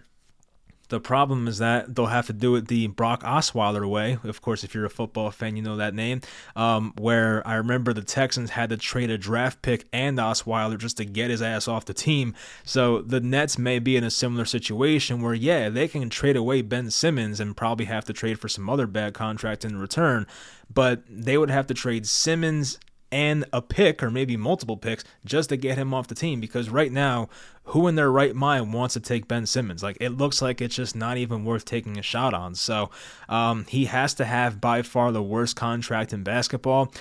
the 0.89 0.99
problem 0.99 1.47
is 1.47 1.57
that 1.57 1.95
they'll 1.95 2.05
have 2.05 2.27
to 2.27 2.33
do 2.33 2.55
it 2.55 2.67
the 2.67 2.85
Brock 2.85 3.23
Osweiler 3.23 3.89
way. 3.89 4.19
Of 4.23 4.41
course, 4.41 4.63
if 4.63 4.75
you're 4.75 4.85
a 4.85 4.91
football 4.91 5.31
fan, 5.31 5.55
you 5.55 5.63
know 5.63 5.77
that 5.77 5.95
name. 5.95 6.21
Um, 6.55 6.93
where 6.99 7.41
I 7.47 7.55
remember 7.55 7.93
the 7.93 8.03
Texans 8.03 8.51
had 8.51 8.69
to 8.69 8.77
trade 8.77 9.09
a 9.09 9.17
draft 9.17 9.63
pick 9.63 9.87
and 9.91 10.19
Osweiler 10.19 10.77
just 10.77 10.97
to 10.97 11.05
get 11.05 11.31
his 11.31 11.41
ass 11.41 11.67
off 11.67 11.85
the 11.85 11.95
team. 11.95 12.35
So 12.63 13.01
the 13.01 13.19
Nets 13.19 13.57
may 13.57 13.79
be 13.79 13.97
in 13.97 14.03
a 14.03 14.11
similar 14.11 14.45
situation 14.45 15.21
where, 15.23 15.33
yeah, 15.33 15.69
they 15.69 15.87
can 15.87 16.11
trade 16.11 16.35
away 16.35 16.61
Ben 16.61 16.91
Simmons 16.91 17.39
and 17.39 17.57
probably 17.57 17.85
have 17.85 18.05
to 18.05 18.13
trade 18.13 18.37
for 18.37 18.47
some 18.47 18.69
other 18.69 18.85
bad 18.85 19.15
contract 19.15 19.65
in 19.65 19.79
return, 19.79 20.27
but 20.71 21.01
they 21.09 21.39
would 21.39 21.49
have 21.49 21.65
to 21.67 21.73
trade 21.73 22.05
Simmons 22.05 22.77
and 23.13 23.45
a 23.53 23.61
pick 23.61 24.01
or 24.01 24.09
maybe 24.09 24.35
multiple 24.35 24.75
picks 24.75 25.03
just 25.23 25.49
to 25.49 25.55
get 25.55 25.77
him 25.77 25.93
off 25.93 26.07
the 26.07 26.15
team. 26.15 26.41
Because 26.41 26.69
right 26.69 26.91
now 26.91 27.29
who 27.65 27.87
in 27.87 27.93
their 27.95 28.11
right 28.11 28.35
mind 28.35 28.73
wants 28.73 28.95
to 28.95 28.99
take 28.99 29.27
Ben 29.27 29.45
Simmons? 29.45 29.83
Like 29.83 29.97
it 30.01 30.09
looks 30.09 30.41
like 30.41 30.61
it's 30.61 30.75
just 30.75 30.95
not 30.95 31.17
even 31.17 31.45
worth 31.45 31.63
taking 31.63 31.99
a 31.99 32.01
shot 32.01 32.33
on. 32.33 32.55
So 32.55 32.89
um, 33.29 33.65
he 33.69 33.85
has 33.85 34.15
to 34.15 34.25
have 34.25 34.59
by 34.59 34.81
far 34.81 35.11
the 35.11 35.21
worst 35.21 35.55
contract 35.55 36.11
in 36.11 36.23
basketball. 36.23 36.91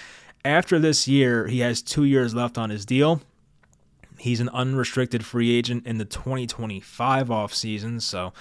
After 0.45 0.78
this 0.78 1.09
year 1.09 1.47
he 1.47 1.61
has 1.61 1.81
two 1.81 2.04
years 2.04 2.35
left 2.35 2.59
on 2.59 2.69
his 2.69 2.85
deal 2.85 3.23
he's 4.22 4.40
an 4.40 4.48
unrestricted 4.50 5.26
free 5.26 5.52
agent 5.52 5.84
in 5.84 5.98
the 5.98 6.04
2025 6.04 7.26
offseason 7.28 8.00
so 8.00 8.32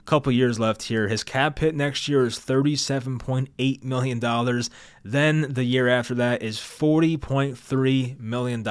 a 0.00 0.04
couple 0.04 0.30
years 0.32 0.58
left 0.58 0.82
here. 0.82 1.08
His 1.08 1.24
cap 1.24 1.58
hit 1.58 1.74
next 1.74 2.08
year 2.08 2.26
is 2.26 2.38
$37.8 2.38 3.82
million. 3.84 4.62
Then 5.02 5.52
the 5.52 5.64
year 5.64 5.88
after 5.88 6.14
that 6.14 6.42
is 6.42 6.58
$40.3 6.58 8.20
million. 8.20 8.66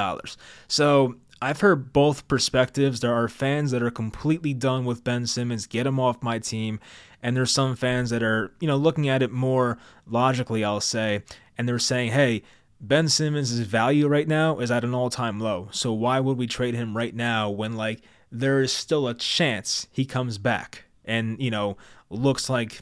So 0.68 1.16
I've 1.42 1.60
heard 1.60 1.92
both 1.92 2.28
perspectives. 2.28 3.00
There 3.00 3.14
are 3.14 3.28
fans 3.28 3.72
that 3.72 3.82
are 3.82 3.90
completely 3.90 4.54
done 4.54 4.84
with 4.84 5.02
Ben 5.02 5.26
Simmons, 5.26 5.66
get 5.66 5.86
him 5.86 5.98
off 5.98 6.22
my 6.22 6.38
team. 6.38 6.78
And 7.20 7.36
there's 7.36 7.50
some 7.50 7.74
fans 7.74 8.10
that 8.10 8.22
are, 8.22 8.52
you 8.60 8.68
know, 8.68 8.76
looking 8.76 9.08
at 9.08 9.22
it 9.22 9.32
more 9.32 9.76
logically, 10.06 10.64
I'll 10.64 10.80
say, 10.80 11.22
and 11.58 11.68
they're 11.68 11.78
saying, 11.78 12.12
hey, 12.12 12.42
Ben 12.80 13.08
Simmons' 13.08 13.58
value 13.60 14.08
right 14.08 14.28
now 14.28 14.58
is 14.58 14.70
at 14.70 14.84
an 14.84 14.94
all 14.94 15.10
time 15.10 15.38
low. 15.38 15.68
So 15.70 15.92
why 15.92 16.20
would 16.20 16.38
we 16.38 16.46
trade 16.46 16.74
him 16.74 16.96
right 16.96 17.14
now 17.14 17.50
when, 17.50 17.76
like, 17.76 18.00
there 18.32 18.60
is 18.60 18.72
still 18.72 19.06
a 19.06 19.14
chance 19.14 19.86
he 19.92 20.04
comes 20.04 20.38
back? 20.38 20.84
and 21.04 21.40
you 21.40 21.50
know 21.50 21.76
looks 22.08 22.48
like 22.48 22.80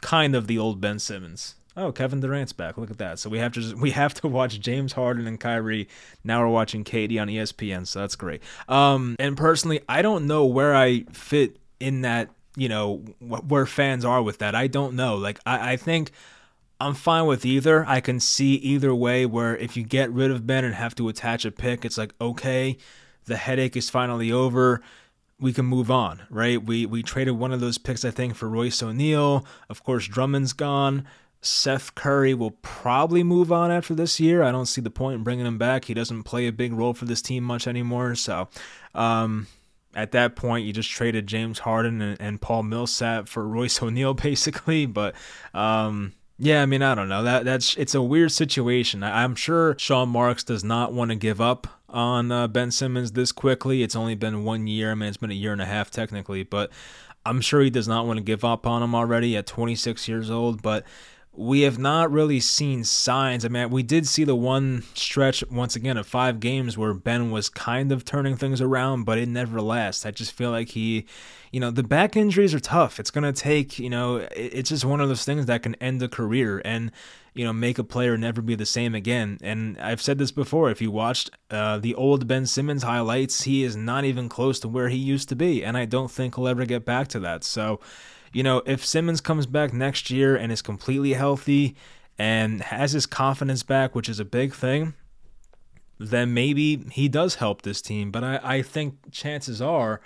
kind 0.00 0.34
of 0.34 0.46
the 0.46 0.58
old 0.58 0.80
Ben 0.80 0.98
Simmons. 0.98 1.54
Oh, 1.76 1.92
Kevin 1.92 2.18
Durant's 2.18 2.52
back. 2.52 2.76
Look 2.76 2.90
at 2.90 2.98
that. 2.98 3.20
So 3.20 3.30
we 3.30 3.38
have 3.38 3.52
to 3.52 3.76
we 3.80 3.90
have 3.92 4.14
to 4.14 4.28
watch 4.28 4.58
James 4.58 4.92
Harden 4.92 5.26
and 5.26 5.38
Kyrie. 5.38 5.88
Now 6.24 6.40
we're 6.40 6.48
watching 6.48 6.82
KD 6.82 7.20
on 7.20 7.28
ESPN, 7.28 7.86
so 7.86 8.00
that's 8.00 8.16
great. 8.16 8.42
Um, 8.68 9.16
and 9.18 9.36
personally, 9.36 9.80
I 9.88 10.02
don't 10.02 10.26
know 10.26 10.46
where 10.46 10.74
I 10.74 11.04
fit 11.12 11.58
in 11.78 12.02
that. 12.02 12.30
You 12.56 12.68
know 12.68 12.96
where 13.20 13.66
fans 13.66 14.04
are 14.04 14.22
with 14.22 14.38
that. 14.38 14.56
I 14.56 14.66
don't 14.66 14.94
know. 14.94 15.16
Like 15.16 15.38
I, 15.46 15.72
I 15.72 15.76
think. 15.76 16.10
I'm 16.80 16.94
fine 16.94 17.26
with 17.26 17.44
either. 17.44 17.84
I 17.86 18.00
can 18.00 18.20
see 18.20 18.54
either 18.54 18.94
way 18.94 19.26
where 19.26 19.56
if 19.56 19.76
you 19.76 19.82
get 19.82 20.12
rid 20.12 20.30
of 20.30 20.46
Ben 20.46 20.64
and 20.64 20.74
have 20.74 20.94
to 20.96 21.08
attach 21.08 21.44
a 21.44 21.50
pick, 21.50 21.84
it's 21.84 21.98
like, 21.98 22.14
okay, 22.20 22.78
the 23.24 23.36
headache 23.36 23.76
is 23.76 23.90
finally 23.90 24.30
over 24.30 24.80
we 25.40 25.52
can 25.52 25.64
move 25.64 25.90
on, 25.90 26.22
right? 26.30 26.62
We 26.62 26.86
we 26.86 27.02
traded 27.02 27.38
one 27.38 27.52
of 27.52 27.60
those 27.60 27.78
picks, 27.78 28.04
I 28.04 28.10
think, 28.10 28.34
for 28.34 28.48
Royce 28.48 28.82
O'Neale. 28.82 29.46
Of 29.68 29.84
course, 29.84 30.08
Drummond's 30.08 30.52
gone. 30.52 31.06
Seth 31.40 31.94
Curry 31.94 32.34
will 32.34 32.50
probably 32.62 33.22
move 33.22 33.52
on 33.52 33.70
after 33.70 33.94
this 33.94 34.18
year. 34.18 34.42
I 34.42 34.50
don't 34.50 34.66
see 34.66 34.80
the 34.80 34.90
point 34.90 35.18
in 35.18 35.22
bringing 35.22 35.46
him 35.46 35.56
back. 35.56 35.84
He 35.84 35.94
doesn't 35.94 36.24
play 36.24 36.48
a 36.48 36.52
big 36.52 36.72
role 36.72 36.94
for 36.94 37.04
this 37.04 37.22
team 37.22 37.44
much 37.44 37.68
anymore. 37.68 38.16
So, 38.16 38.48
um, 38.92 39.46
at 39.94 40.10
that 40.12 40.34
point, 40.34 40.66
you 40.66 40.72
just 40.72 40.90
traded 40.90 41.28
James 41.28 41.60
Harden 41.60 42.02
and, 42.02 42.20
and 42.20 42.40
Paul 42.40 42.64
Millsap 42.64 43.28
for 43.28 43.46
Royce 43.46 43.80
O'Neale, 43.82 44.14
basically. 44.14 44.86
But 44.86 45.14
um, 45.54 46.12
yeah, 46.38 46.62
I 46.62 46.66
mean, 46.66 46.82
I 46.82 46.94
don't 46.94 47.08
know. 47.08 47.24
That 47.24 47.44
that's 47.44 47.76
it's 47.76 47.94
a 47.94 48.02
weird 48.02 48.30
situation. 48.30 49.02
I, 49.02 49.24
am 49.24 49.34
sure 49.34 49.74
Sean 49.76 50.08
Marks 50.08 50.44
does 50.44 50.62
not 50.62 50.92
want 50.92 51.10
to 51.10 51.16
give 51.16 51.40
up 51.40 51.66
on 51.88 52.30
uh, 52.30 52.46
Ben 52.46 52.70
Simmons 52.70 53.12
this 53.12 53.32
quickly. 53.32 53.82
It's 53.82 53.96
only 53.96 54.14
been 54.14 54.44
one 54.44 54.68
year. 54.68 54.92
I 54.92 54.94
mean, 54.94 55.08
it's 55.08 55.16
been 55.16 55.32
a 55.32 55.34
year 55.34 55.52
and 55.52 55.60
a 55.60 55.66
half 55.66 55.90
technically, 55.90 56.44
but 56.44 56.70
I'm 57.26 57.40
sure 57.40 57.60
he 57.60 57.70
does 57.70 57.88
not 57.88 58.06
want 58.06 58.18
to 58.18 58.22
give 58.22 58.44
up 58.44 58.66
on 58.66 58.84
him 58.84 58.94
already 58.94 59.36
at 59.36 59.46
26 59.46 60.06
years 60.06 60.30
old. 60.30 60.62
But 60.62 60.84
we 61.38 61.60
have 61.60 61.78
not 61.78 62.10
really 62.10 62.40
seen 62.40 62.82
signs. 62.82 63.44
I 63.44 63.48
mean, 63.48 63.70
we 63.70 63.84
did 63.84 64.08
see 64.08 64.24
the 64.24 64.34
one 64.34 64.82
stretch 64.94 65.44
once 65.48 65.76
again 65.76 65.96
of 65.96 66.04
five 66.04 66.40
games 66.40 66.76
where 66.76 66.92
Ben 66.92 67.30
was 67.30 67.48
kind 67.48 67.92
of 67.92 68.04
turning 68.04 68.36
things 68.36 68.60
around, 68.60 69.04
but 69.04 69.18
it 69.18 69.28
never 69.28 69.60
lasts. 69.60 70.04
I 70.04 70.10
just 70.10 70.32
feel 70.32 70.50
like 70.50 70.70
he, 70.70 71.06
you 71.52 71.60
know, 71.60 71.70
the 71.70 71.84
back 71.84 72.16
injuries 72.16 72.54
are 72.54 72.60
tough. 72.60 72.98
It's 72.98 73.12
to 73.12 73.32
take, 73.32 73.78
you 73.78 73.88
know, 73.88 74.26
it's 74.34 74.70
just 74.70 74.84
one 74.84 75.00
of 75.00 75.08
those 75.08 75.24
things 75.24 75.46
that 75.46 75.62
can 75.62 75.76
end 75.76 76.02
a 76.02 76.08
career 76.08 76.60
and, 76.64 76.90
you 77.34 77.44
know, 77.44 77.52
make 77.52 77.78
a 77.78 77.84
player 77.84 78.18
never 78.18 78.42
be 78.42 78.56
the 78.56 78.66
same 78.66 78.96
again. 78.96 79.38
And 79.40 79.78
I've 79.78 80.02
said 80.02 80.18
this 80.18 80.32
before 80.32 80.72
if 80.72 80.82
you 80.82 80.90
watched 80.90 81.30
uh, 81.52 81.78
the 81.78 81.94
old 81.94 82.26
Ben 82.26 82.46
Simmons 82.46 82.82
highlights, 82.82 83.44
he 83.44 83.62
is 83.62 83.76
not 83.76 84.04
even 84.04 84.28
close 84.28 84.58
to 84.60 84.68
where 84.68 84.88
he 84.88 84.96
used 84.96 85.28
to 85.28 85.36
be. 85.36 85.64
And 85.64 85.76
I 85.76 85.84
don't 85.84 86.10
think 86.10 86.34
he'll 86.34 86.48
ever 86.48 86.66
get 86.66 86.84
back 86.84 87.06
to 87.08 87.20
that. 87.20 87.44
So, 87.44 87.78
you 88.38 88.44
know, 88.44 88.62
if 88.66 88.86
Simmons 88.86 89.20
comes 89.20 89.46
back 89.46 89.72
next 89.72 90.10
year 90.10 90.36
and 90.36 90.52
is 90.52 90.62
completely 90.62 91.14
healthy 91.14 91.74
and 92.16 92.60
has 92.60 92.92
his 92.92 93.04
confidence 93.04 93.64
back, 93.64 93.96
which 93.96 94.08
is 94.08 94.20
a 94.20 94.24
big 94.24 94.54
thing, 94.54 94.94
then 95.98 96.32
maybe 96.32 96.84
he 96.92 97.08
does 97.08 97.34
help 97.34 97.62
this 97.62 97.82
team. 97.82 98.12
But 98.12 98.22
I, 98.22 98.40
I 98.44 98.62
think 98.62 99.10
chances 99.10 99.60
are 99.60 100.00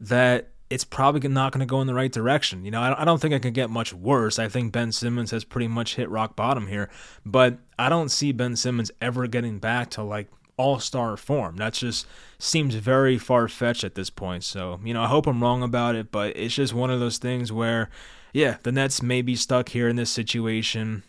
that 0.00 0.48
it's 0.70 0.82
probably 0.82 1.28
not 1.28 1.52
going 1.52 1.60
to 1.60 1.66
go 1.66 1.80
in 1.80 1.86
the 1.86 1.94
right 1.94 2.10
direction. 2.10 2.64
You 2.64 2.72
know, 2.72 2.80
I, 2.80 3.02
I 3.02 3.04
don't 3.04 3.20
think 3.20 3.32
it 3.32 3.42
can 3.42 3.52
get 3.52 3.70
much 3.70 3.94
worse. 3.94 4.40
I 4.40 4.48
think 4.48 4.72
Ben 4.72 4.90
Simmons 4.90 5.30
has 5.30 5.44
pretty 5.44 5.68
much 5.68 5.94
hit 5.94 6.10
rock 6.10 6.34
bottom 6.34 6.66
here, 6.66 6.90
but 7.24 7.58
I 7.78 7.88
don't 7.88 8.08
see 8.08 8.32
Ben 8.32 8.56
Simmons 8.56 8.90
ever 9.00 9.28
getting 9.28 9.60
back 9.60 9.90
to 9.90 10.02
like 10.02 10.26
all 10.62 10.78
star 10.78 11.16
form. 11.16 11.56
That 11.56 11.74
just 11.74 12.06
seems 12.38 12.74
very 12.76 13.18
far 13.18 13.48
fetched 13.48 13.84
at 13.84 13.94
this 13.94 14.10
point. 14.10 14.44
So, 14.44 14.78
you 14.84 14.94
know, 14.94 15.02
I 15.02 15.08
hope 15.08 15.26
I'm 15.26 15.42
wrong 15.42 15.62
about 15.62 15.94
it, 15.96 16.10
but 16.10 16.36
it's 16.36 16.54
just 16.54 16.72
one 16.72 16.90
of 16.90 17.00
those 17.00 17.18
things 17.18 17.50
where, 17.50 17.88
yeah, 18.32 18.56
the 18.62 18.72
Nets 18.72 19.02
may 19.02 19.22
be 19.22 19.36
stuck 19.36 19.70
here 19.70 19.88
in 19.88 19.96
this 19.96 20.10
situation. 20.10 21.02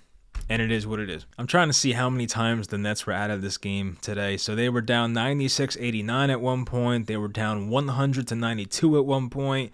and 0.49 0.61
it 0.61 0.71
is 0.71 0.85
what 0.85 0.99
it 0.99 1.09
is. 1.09 1.25
I'm 1.37 1.47
trying 1.47 1.69
to 1.69 1.73
see 1.73 1.93
how 1.93 2.09
many 2.09 2.27
times 2.27 2.67
the 2.67 2.77
Nets 2.77 3.05
were 3.05 3.13
out 3.13 3.31
of 3.31 3.41
this 3.41 3.57
game 3.57 3.97
today. 4.01 4.37
So 4.37 4.55
they 4.55 4.69
were 4.69 4.81
down 4.81 5.13
96-89 5.13 6.29
at 6.29 6.41
one 6.41 6.65
point. 6.65 7.07
They 7.07 7.17
were 7.17 7.27
down 7.27 7.69
100 7.69 8.27
to 8.27 8.35
92 8.35 8.97
at 8.97 9.05
one 9.05 9.29
point. 9.29 9.71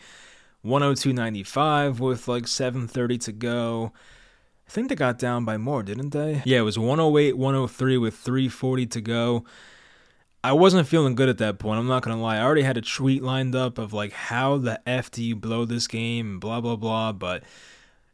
102.95 0.65 1.99
with 1.99 2.27
like 2.27 2.43
7:30 2.43 3.17
to 3.25 3.31
go. 3.31 3.93
I 4.69 4.71
think 4.71 4.89
they 4.89 4.95
got 4.95 5.17
down 5.17 5.45
by 5.45 5.57
more, 5.57 5.81
didn't 5.81 6.11
they? 6.11 6.43
Yeah, 6.45 6.59
it 6.59 6.61
was 6.61 6.77
108 6.77 7.35
103 7.35 7.97
with 7.97 8.13
340 8.13 8.85
to 8.85 9.01
go. 9.01 9.43
I 10.43 10.53
wasn't 10.53 10.87
feeling 10.87 11.15
good 11.15 11.27
at 11.27 11.39
that 11.39 11.57
point. 11.57 11.79
I'm 11.79 11.87
not 11.87 12.03
gonna 12.03 12.21
lie. 12.21 12.37
I 12.37 12.43
already 12.43 12.61
had 12.61 12.77
a 12.77 12.81
tweet 12.81 13.23
lined 13.23 13.55
up 13.55 13.79
of 13.79 13.93
like 13.93 14.11
how 14.11 14.57
the 14.57 14.79
f 14.87 15.09
do 15.09 15.23
you 15.23 15.35
blow 15.35 15.65
this 15.65 15.87
game 15.87 16.39
blah 16.39 16.61
blah 16.61 16.75
blah. 16.75 17.13
But 17.13 17.45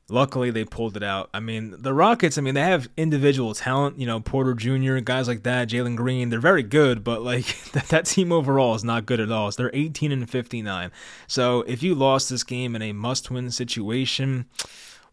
luckily 0.07 0.49
they 0.49 0.63
pulled 0.63 0.95
it 0.95 1.03
out. 1.03 1.29
I 1.33 1.41
mean, 1.41 1.75
the 1.77 1.93
Rockets. 1.93 2.37
I 2.37 2.41
mean, 2.41 2.53
they 2.53 2.61
have 2.61 2.87
individual 2.95 3.53
talent. 3.53 3.99
You 3.99 4.07
know, 4.07 4.21
Porter 4.21 4.53
Jr. 4.53 4.99
guys 4.99 5.27
like 5.27 5.43
that, 5.43 5.67
Jalen 5.67 5.97
Green. 5.97 6.29
They're 6.29 6.39
very 6.39 6.63
good, 6.63 7.03
but 7.03 7.21
like 7.21 7.47
that, 7.73 7.89
that 7.89 8.05
team 8.05 8.31
overall 8.31 8.75
is 8.75 8.83
not 8.85 9.05
good 9.05 9.19
at 9.19 9.29
all. 9.29 9.51
So 9.51 9.63
they're 9.63 9.71
18 9.73 10.13
and 10.13 10.29
59. 10.29 10.89
So 11.27 11.63
if 11.63 11.83
you 11.83 11.95
lost 11.95 12.29
this 12.29 12.45
game 12.45 12.77
in 12.77 12.81
a 12.81 12.93
must-win 12.93 13.51
situation, 13.51 14.45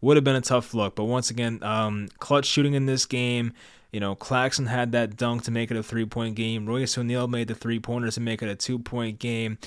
would 0.03 0.17
have 0.17 0.23
been 0.23 0.35
a 0.35 0.41
tough 0.41 0.73
look. 0.73 0.95
But 0.95 1.05
once 1.05 1.29
again, 1.29 1.63
um, 1.63 2.09
clutch 2.19 2.45
shooting 2.45 2.73
in 2.73 2.85
this 2.85 3.05
game. 3.05 3.53
You 3.91 3.99
know, 3.99 4.15
Claxton 4.15 4.65
had 4.65 4.91
that 4.91 5.17
dunk 5.17 5.43
to 5.43 5.51
make 5.51 5.71
it 5.71 5.77
a 5.77 5.83
three 5.83 6.05
point 6.05 6.35
game. 6.35 6.65
Royce 6.65 6.97
O'Neale 6.97 7.27
made 7.27 7.47
the 7.47 7.55
three 7.55 7.79
pointers 7.79 8.15
to 8.15 8.21
make 8.21 8.41
it 8.41 8.49
a 8.49 8.55
two 8.55 8.79
point 8.79 9.19
game. 9.19 9.57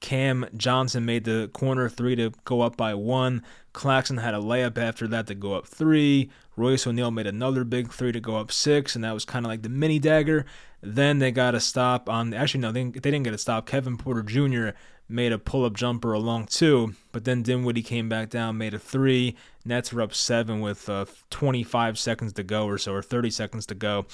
Cam 0.00 0.46
Johnson 0.56 1.04
made 1.04 1.24
the 1.24 1.50
corner 1.52 1.88
three 1.88 2.16
to 2.16 2.32
go 2.44 2.62
up 2.62 2.76
by 2.76 2.94
one. 2.94 3.42
Claxton 3.72 4.16
had 4.16 4.34
a 4.34 4.38
layup 4.38 4.78
after 4.78 5.06
that 5.08 5.26
to 5.28 5.34
go 5.34 5.54
up 5.54 5.66
three. 5.66 6.30
Royce 6.56 6.86
O'Neale 6.86 7.10
made 7.10 7.26
another 7.26 7.64
big 7.64 7.92
three 7.92 8.10
to 8.12 8.20
go 8.20 8.36
up 8.36 8.50
six, 8.50 8.94
and 8.94 9.04
that 9.04 9.14
was 9.14 9.24
kind 9.24 9.44
of 9.44 9.50
like 9.50 9.62
the 9.62 9.68
mini 9.68 9.98
dagger. 9.98 10.46
Then 10.82 11.18
they 11.18 11.30
got 11.30 11.54
a 11.54 11.60
stop 11.60 12.08
on. 12.08 12.34
Actually, 12.34 12.60
no, 12.60 12.72
they, 12.72 12.84
they 12.84 13.10
didn't 13.10 13.22
get 13.22 13.34
a 13.34 13.38
stop. 13.38 13.66
Kevin 13.66 13.98
Porter 13.98 14.22
Jr. 14.22 14.70
made 15.08 15.32
a 15.32 15.38
pull 15.38 15.64
up 15.64 15.74
jumper 15.74 16.12
along 16.12 16.46
two, 16.46 16.94
but 17.12 17.24
then 17.24 17.42
Dinwiddie 17.42 17.82
came 17.82 18.08
back 18.08 18.30
down, 18.30 18.58
made 18.58 18.74
a 18.74 18.78
three. 18.78 19.36
Nets 19.64 19.92
were 19.92 20.02
up 20.02 20.14
seven 20.14 20.60
with 20.60 20.88
uh, 20.88 21.04
25 21.30 21.98
seconds 21.98 22.32
to 22.34 22.42
go 22.42 22.66
or 22.66 22.78
so, 22.78 22.94
or 22.94 23.02
30 23.02 23.30
seconds 23.30 23.66
to 23.66 23.74
go. 23.74 24.06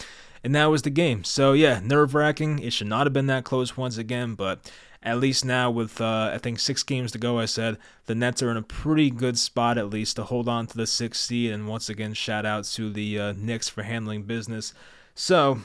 And 0.42 0.54
that 0.54 0.66
was 0.66 0.82
the 0.82 0.90
game. 0.90 1.24
So, 1.24 1.52
yeah, 1.52 1.80
nerve 1.82 2.14
wracking. 2.14 2.58
It 2.58 2.72
should 2.72 2.86
not 2.86 3.06
have 3.06 3.12
been 3.12 3.26
that 3.26 3.44
close 3.44 3.76
once 3.76 3.96
again, 3.96 4.34
but 4.34 4.70
at 5.02 5.18
least 5.18 5.44
now 5.44 5.70
with 5.70 6.00
uh, 6.00 6.30
I 6.34 6.38
think 6.38 6.58
six 6.58 6.82
games 6.82 7.12
to 7.12 7.18
go, 7.18 7.38
I 7.38 7.44
said 7.44 7.78
the 8.06 8.14
Nets 8.14 8.42
are 8.42 8.50
in 8.50 8.56
a 8.56 8.62
pretty 8.62 9.10
good 9.10 9.38
spot 9.38 9.78
at 9.78 9.90
least 9.90 10.16
to 10.16 10.24
hold 10.24 10.48
on 10.48 10.66
to 10.66 10.76
the 10.76 10.86
sixth 10.86 11.22
seed. 11.22 11.52
And 11.52 11.68
once 11.68 11.88
again, 11.88 12.12
shout 12.12 12.44
out 12.44 12.64
to 12.64 12.90
the 12.90 13.18
uh, 13.18 13.32
Knicks 13.36 13.68
for 13.68 13.82
handling 13.82 14.24
business. 14.24 14.74
So 15.14 15.60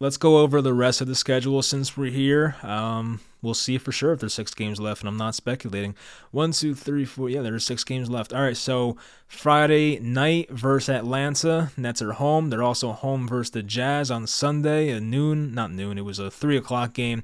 let's 0.00 0.16
go 0.16 0.38
over 0.38 0.62
the 0.62 0.74
rest 0.74 1.00
of 1.00 1.08
the 1.08 1.14
schedule 1.14 1.60
since 1.62 1.96
we're 1.96 2.10
here. 2.10 2.56
Um, 2.62 3.20
we'll 3.42 3.54
see 3.54 3.78
for 3.78 3.92
sure 3.92 4.12
if 4.12 4.20
there's 4.20 4.34
six 4.34 4.54
games 4.54 4.80
left, 4.80 5.02
and 5.02 5.08
I'm 5.08 5.16
not 5.16 5.34
speculating. 5.34 5.94
One, 6.30 6.52
two, 6.52 6.74
three, 6.74 7.04
four. 7.04 7.28
Yeah, 7.28 7.42
there's 7.42 7.64
six 7.64 7.84
games 7.84 8.10
left. 8.10 8.32
All 8.32 8.42
right, 8.42 8.56
so 8.56 8.96
Friday 9.26 9.98
night 10.00 10.50
versus 10.50 10.88
Atlanta. 10.88 11.70
Nets 11.76 12.02
are 12.02 12.12
home. 12.12 12.50
They're 12.50 12.62
also 12.62 12.92
home 12.92 13.28
versus 13.28 13.50
the 13.50 13.62
Jazz 13.62 14.10
on 14.10 14.26
Sunday 14.26 14.90
at 14.90 15.02
noon. 15.02 15.54
Not 15.54 15.70
noon. 15.72 15.98
It 15.98 16.04
was 16.04 16.18
a 16.18 16.30
three 16.30 16.56
o'clock 16.56 16.92
game. 16.92 17.22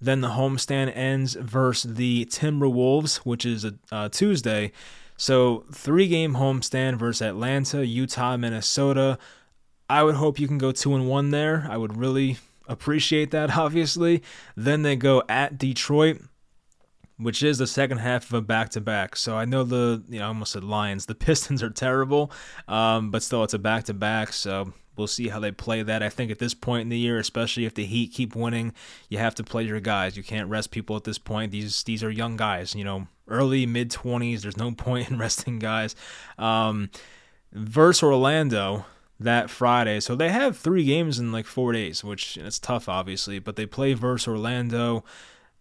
Then 0.00 0.20
the 0.20 0.28
homestand 0.28 0.96
ends 0.96 1.34
versus 1.34 1.94
the 1.94 2.26
Timberwolves, 2.26 3.16
which 3.18 3.44
is 3.44 3.64
a, 3.64 3.74
a 3.90 4.08
Tuesday. 4.08 4.72
So 5.16 5.64
three 5.72 6.06
game 6.06 6.34
homestand 6.34 6.96
versus 6.96 7.22
Atlanta, 7.22 7.84
Utah, 7.84 8.36
Minnesota. 8.36 9.18
I 9.90 10.04
would 10.04 10.14
hope 10.14 10.38
you 10.38 10.46
can 10.46 10.58
go 10.58 10.70
two 10.70 10.94
and 10.94 11.08
one 11.08 11.30
there. 11.30 11.66
I 11.68 11.76
would 11.76 11.96
really 11.96 12.38
appreciate 12.68 13.30
that, 13.32 13.56
obviously. 13.56 14.22
Then 14.56 14.82
they 14.82 14.96
go 14.96 15.22
at 15.28 15.58
Detroit, 15.58 16.20
which 17.16 17.42
is 17.42 17.58
the 17.58 17.66
second 17.66 17.98
half 17.98 18.26
of 18.26 18.34
a 18.34 18.40
back 18.40 18.70
to 18.70 18.80
back. 18.80 19.16
So 19.16 19.36
I 19.36 19.44
know 19.44 19.64
the, 19.64 20.02
you 20.08 20.18
know, 20.18 20.26
I 20.26 20.28
almost 20.28 20.52
said 20.52 20.64
Lions. 20.64 21.06
The 21.06 21.14
Pistons 21.16 21.62
are 21.62 21.70
terrible, 21.70 22.30
um, 22.68 23.10
but 23.10 23.22
still, 23.22 23.44
it's 23.44 23.54
a 23.54 23.58
back 23.58 23.84
to 23.84 23.94
back. 23.94 24.32
So 24.32 24.72
we'll 24.96 25.06
see 25.06 25.28
how 25.28 25.40
they 25.40 25.52
play 25.52 25.82
that. 25.82 26.02
I 26.02 26.08
think 26.08 26.30
at 26.30 26.38
this 26.38 26.54
point 26.54 26.82
in 26.82 26.88
the 26.88 26.98
year, 26.98 27.18
especially 27.18 27.64
if 27.64 27.74
the 27.74 27.86
Heat 27.86 28.12
keep 28.12 28.34
winning, 28.34 28.72
you 29.08 29.18
have 29.18 29.34
to 29.36 29.44
play 29.44 29.62
your 29.62 29.80
guys. 29.80 30.16
You 30.16 30.22
can't 30.22 30.48
rest 30.48 30.70
people 30.70 30.96
at 30.96 31.04
this 31.04 31.18
point. 31.18 31.52
These 31.52 31.84
these 31.84 32.02
are 32.02 32.10
young 32.10 32.36
guys, 32.36 32.74
you 32.74 32.84
know, 32.84 33.08
early 33.28 33.64
mid 33.66 33.90
20s. 33.90 34.42
There's 34.42 34.56
no 34.56 34.72
point 34.76 35.10
in 35.10 35.18
resting 35.18 35.58
guys. 35.58 35.94
Um, 36.36 36.90
versus 37.52 38.02
Orlando, 38.02 38.84
that 39.20 39.50
Friday. 39.50 40.00
So 40.00 40.14
they 40.14 40.30
have 40.30 40.56
three 40.56 40.84
games 40.84 41.18
in 41.18 41.32
like 41.32 41.46
four 41.46 41.72
days, 41.72 42.04
which 42.04 42.36
it's 42.36 42.58
tough, 42.58 42.88
obviously. 42.88 43.38
But 43.38 43.56
they 43.56 43.66
play 43.66 43.94
versus 43.94 44.28
Orlando 44.28 45.04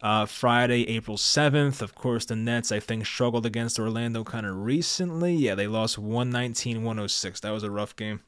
uh, 0.02 0.26
Friday, 0.26 0.88
April 0.90 1.18
7th. 1.18 1.82
Of 1.82 1.96
course, 1.96 2.26
the 2.26 2.36
Nets, 2.36 2.72
I 2.72 2.80
think, 2.80 3.06
struggled 3.06 3.46
against 3.46 3.80
Orlando 3.80 4.24
kind 4.24 4.46
of 4.46 4.58
recently. 4.58 5.34
Yeah, 5.34 5.56
they 5.56 5.68
lost 5.68 5.98
119 5.98 6.84
106. 6.84 7.40
That 7.40 7.52
was 7.52 7.64
a 7.64 7.72
rough 7.72 7.96
game. 7.96 8.22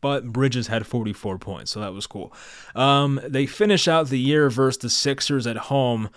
But 0.00 0.32
Bridges 0.32 0.68
had 0.68 0.86
44 0.86 1.38
points, 1.38 1.72
so 1.72 1.80
that 1.80 1.92
was 1.92 2.06
cool. 2.06 2.32
Um, 2.74 3.20
they 3.22 3.44
finish 3.44 3.86
out 3.86 4.08
the 4.08 4.18
year 4.18 4.48
versus 4.48 4.78
the 4.78 4.88
Sixers 4.88 5.46
at 5.46 5.58
home. 5.58 6.08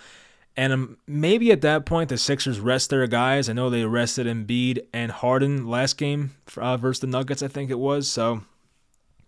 And 0.56 0.72
um, 0.72 0.98
maybe 1.06 1.50
at 1.50 1.62
that 1.62 1.84
point, 1.84 2.08
the 2.08 2.18
Sixers 2.18 2.60
rest 2.60 2.90
their 2.90 3.06
guys. 3.06 3.48
I 3.48 3.52
know 3.54 3.70
they 3.70 3.84
rested 3.84 4.26
Embiid 4.26 4.86
and 4.92 5.10
Harden 5.10 5.66
last 5.66 5.98
game 5.98 6.36
uh, 6.56 6.76
versus 6.76 7.00
the 7.00 7.06
Nuggets, 7.08 7.42
I 7.42 7.48
think 7.48 7.70
it 7.70 7.78
was. 7.78 8.08
So 8.08 8.42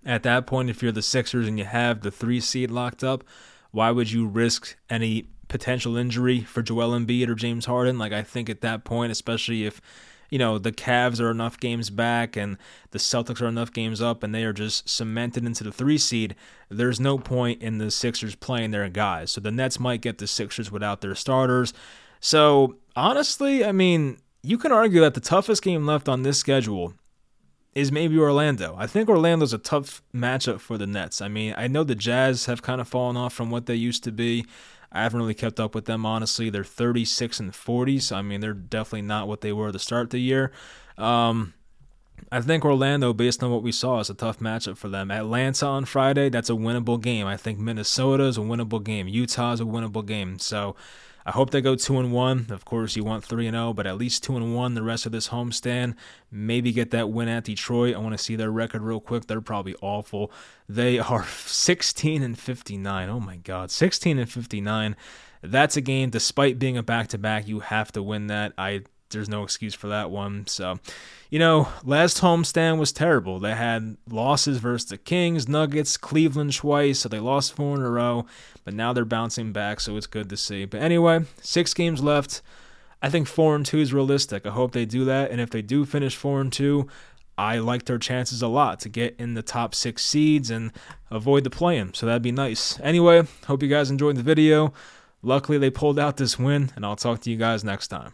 at 0.04 0.22
that 0.22 0.46
point, 0.46 0.70
if 0.70 0.82
you're 0.82 0.92
the 0.92 1.02
Sixers 1.02 1.48
and 1.48 1.58
you 1.58 1.64
have 1.64 2.02
the 2.02 2.12
three 2.12 2.40
seed 2.40 2.70
locked 2.70 3.02
up, 3.02 3.24
why 3.72 3.90
would 3.90 4.10
you 4.10 4.26
risk 4.26 4.76
any 4.88 5.26
potential 5.48 5.96
injury 5.96 6.40
for 6.40 6.62
Joel 6.62 6.98
Embiid 6.98 7.28
or 7.28 7.34
James 7.34 7.66
Harden? 7.66 7.98
Like, 7.98 8.12
I 8.12 8.22
think 8.22 8.48
at 8.48 8.60
that 8.60 8.84
point, 8.84 9.10
especially 9.10 9.64
if 9.64 9.80
you 10.30 10.38
know, 10.38 10.58
the 10.58 10.72
Cavs 10.72 11.20
are 11.20 11.30
enough 11.30 11.58
games 11.58 11.90
back 11.90 12.36
and 12.36 12.56
the 12.90 12.98
Celtics 12.98 13.40
are 13.40 13.46
enough 13.46 13.72
games 13.72 14.00
up 14.00 14.22
and 14.22 14.34
they 14.34 14.44
are 14.44 14.52
just 14.52 14.88
cemented 14.88 15.44
into 15.44 15.64
the 15.64 15.72
three 15.72 15.98
seed, 15.98 16.34
there's 16.68 17.00
no 17.00 17.18
point 17.18 17.62
in 17.62 17.78
the 17.78 17.90
Sixers 17.90 18.34
playing 18.34 18.70
their 18.70 18.88
guys. 18.88 19.30
So 19.30 19.40
the 19.40 19.50
Nets 19.50 19.78
might 19.78 20.00
get 20.00 20.18
the 20.18 20.26
Sixers 20.26 20.70
without 20.70 21.00
their 21.00 21.14
starters. 21.14 21.72
So 22.20 22.76
honestly, 22.94 23.64
I 23.64 23.72
mean, 23.72 24.18
you 24.42 24.58
can 24.58 24.72
argue 24.72 25.00
that 25.00 25.14
the 25.14 25.20
toughest 25.20 25.62
game 25.62 25.86
left 25.86 26.08
on 26.08 26.22
this 26.22 26.38
schedule 26.38 26.94
is 27.74 27.92
maybe 27.92 28.18
Orlando. 28.18 28.74
I 28.78 28.86
think 28.86 29.08
Orlando's 29.08 29.52
a 29.52 29.58
tough 29.58 30.02
matchup 30.14 30.60
for 30.60 30.78
the 30.78 30.86
Nets. 30.86 31.20
I 31.20 31.28
mean, 31.28 31.54
I 31.58 31.68
know 31.68 31.84
the 31.84 31.94
Jazz 31.94 32.46
have 32.46 32.62
kind 32.62 32.80
of 32.80 32.88
fallen 32.88 33.18
off 33.18 33.34
from 33.34 33.50
what 33.50 33.66
they 33.66 33.74
used 33.74 34.02
to 34.04 34.12
be. 34.12 34.46
I 34.92 35.02
haven't 35.02 35.20
really 35.20 35.34
kept 35.34 35.60
up 35.60 35.74
with 35.74 35.84
them 35.84 36.06
honestly. 36.06 36.50
They're 36.50 36.64
36 36.64 37.40
and 37.40 37.54
40, 37.54 37.98
so 38.00 38.16
I 38.16 38.22
mean 38.22 38.40
they're 38.40 38.54
definitely 38.54 39.02
not 39.02 39.28
what 39.28 39.40
they 39.40 39.52
were 39.52 39.72
to 39.72 39.78
start 39.78 40.04
of 40.04 40.10
the 40.10 40.18
year. 40.18 40.52
Um, 40.98 41.54
I 42.32 42.40
think 42.40 42.64
Orlando, 42.64 43.12
based 43.12 43.42
on 43.42 43.50
what 43.50 43.62
we 43.62 43.72
saw, 43.72 44.00
is 44.00 44.10
a 44.10 44.14
tough 44.14 44.38
matchup 44.40 44.76
for 44.76 44.88
them. 44.88 45.10
Atlanta 45.10 45.66
on 45.66 45.84
Friday, 45.84 46.28
that's 46.28 46.50
a 46.50 46.54
winnable 46.54 47.00
game. 47.00 47.26
I 47.26 47.36
think 47.36 47.58
Minnesota 47.58 48.24
is 48.24 48.38
a 48.38 48.40
winnable 48.40 48.82
game. 48.82 49.06
Utah 49.06 49.52
is 49.52 49.60
a 49.60 49.64
winnable 49.64 50.04
game. 50.04 50.38
So 50.38 50.76
I 51.26 51.32
hope 51.32 51.50
they 51.50 51.60
go 51.60 51.74
two 51.74 51.98
and 51.98 52.12
one. 52.12 52.46
Of 52.50 52.64
course, 52.64 52.94
you 52.94 53.02
want 53.02 53.24
three 53.24 53.48
and 53.48 53.56
zero, 53.56 53.70
oh, 53.70 53.72
but 53.72 53.84
at 53.84 53.98
least 53.98 54.22
two 54.22 54.36
and 54.36 54.54
one 54.54 54.74
the 54.74 54.82
rest 54.84 55.06
of 55.06 55.12
this 55.12 55.30
homestand. 55.30 55.96
Maybe 56.30 56.70
get 56.70 56.92
that 56.92 57.10
win 57.10 57.28
at 57.28 57.42
Detroit. 57.42 57.96
I 57.96 57.98
want 57.98 58.16
to 58.16 58.22
see 58.22 58.36
their 58.36 58.52
record 58.52 58.82
real 58.82 59.00
quick. 59.00 59.26
They're 59.26 59.40
probably 59.40 59.74
awful. 59.82 60.30
They 60.68 61.00
are 61.00 61.24
16 61.46 62.22
and 62.22 62.38
59. 62.38 63.08
Oh 63.08 63.18
my 63.18 63.36
God, 63.38 63.72
16 63.72 64.20
and 64.20 64.30
59. 64.30 64.94
That's 65.42 65.76
a 65.76 65.80
game. 65.80 66.10
Despite 66.10 66.60
being 66.60 66.76
a 66.76 66.82
back 66.84 67.08
to 67.08 67.18
back, 67.18 67.48
you 67.48 67.58
have 67.58 67.90
to 67.92 68.04
win 68.04 68.28
that. 68.28 68.52
I 68.56 68.82
there's 69.16 69.28
no 69.28 69.42
excuse 69.42 69.74
for 69.74 69.88
that 69.88 70.10
one. 70.10 70.46
So, 70.46 70.78
you 71.30 71.38
know, 71.38 71.68
last 71.82 72.20
homestand 72.20 72.78
was 72.78 72.92
terrible. 72.92 73.40
They 73.40 73.54
had 73.54 73.96
losses 74.08 74.58
versus 74.58 74.88
the 74.88 74.98
Kings, 74.98 75.48
Nuggets, 75.48 75.96
Cleveland 75.96 76.54
twice, 76.54 77.00
so 77.00 77.08
they 77.08 77.18
lost 77.18 77.54
four 77.54 77.74
in 77.74 77.82
a 77.82 77.90
row, 77.90 78.26
but 78.64 78.74
now 78.74 78.92
they're 78.92 79.04
bouncing 79.04 79.52
back, 79.52 79.80
so 79.80 79.96
it's 79.96 80.06
good 80.06 80.28
to 80.30 80.36
see. 80.36 80.66
But 80.66 80.82
anyway, 80.82 81.24
six 81.40 81.74
games 81.74 82.02
left. 82.02 82.42
I 83.02 83.10
think 83.10 83.26
four 83.26 83.56
and 83.56 83.64
two 83.64 83.78
is 83.78 83.92
realistic. 83.92 84.46
I 84.46 84.50
hope 84.50 84.72
they 84.72 84.84
do 84.84 85.04
that, 85.06 85.30
and 85.30 85.40
if 85.40 85.50
they 85.50 85.62
do 85.62 85.84
finish 85.84 86.14
four 86.14 86.40
and 86.40 86.52
two, 86.52 86.88
I 87.38 87.58
like 87.58 87.84
their 87.84 87.98
chances 87.98 88.40
a 88.40 88.48
lot 88.48 88.80
to 88.80 88.88
get 88.88 89.16
in 89.18 89.34
the 89.34 89.42
top 89.42 89.74
six 89.74 90.04
seeds 90.04 90.50
and 90.50 90.72
avoid 91.10 91.44
the 91.44 91.50
play-in. 91.50 91.92
So 91.92 92.06
that'd 92.06 92.22
be 92.22 92.32
nice. 92.32 92.80
Anyway, 92.80 93.24
hope 93.46 93.62
you 93.62 93.68
guys 93.68 93.90
enjoyed 93.90 94.16
the 94.16 94.22
video. 94.22 94.72
Luckily, 95.22 95.58
they 95.58 95.70
pulled 95.70 95.98
out 95.98 96.16
this 96.16 96.38
win, 96.38 96.70
and 96.76 96.86
I'll 96.86 96.96
talk 96.96 97.20
to 97.22 97.30
you 97.30 97.36
guys 97.36 97.64
next 97.64 97.88
time. 97.88 98.12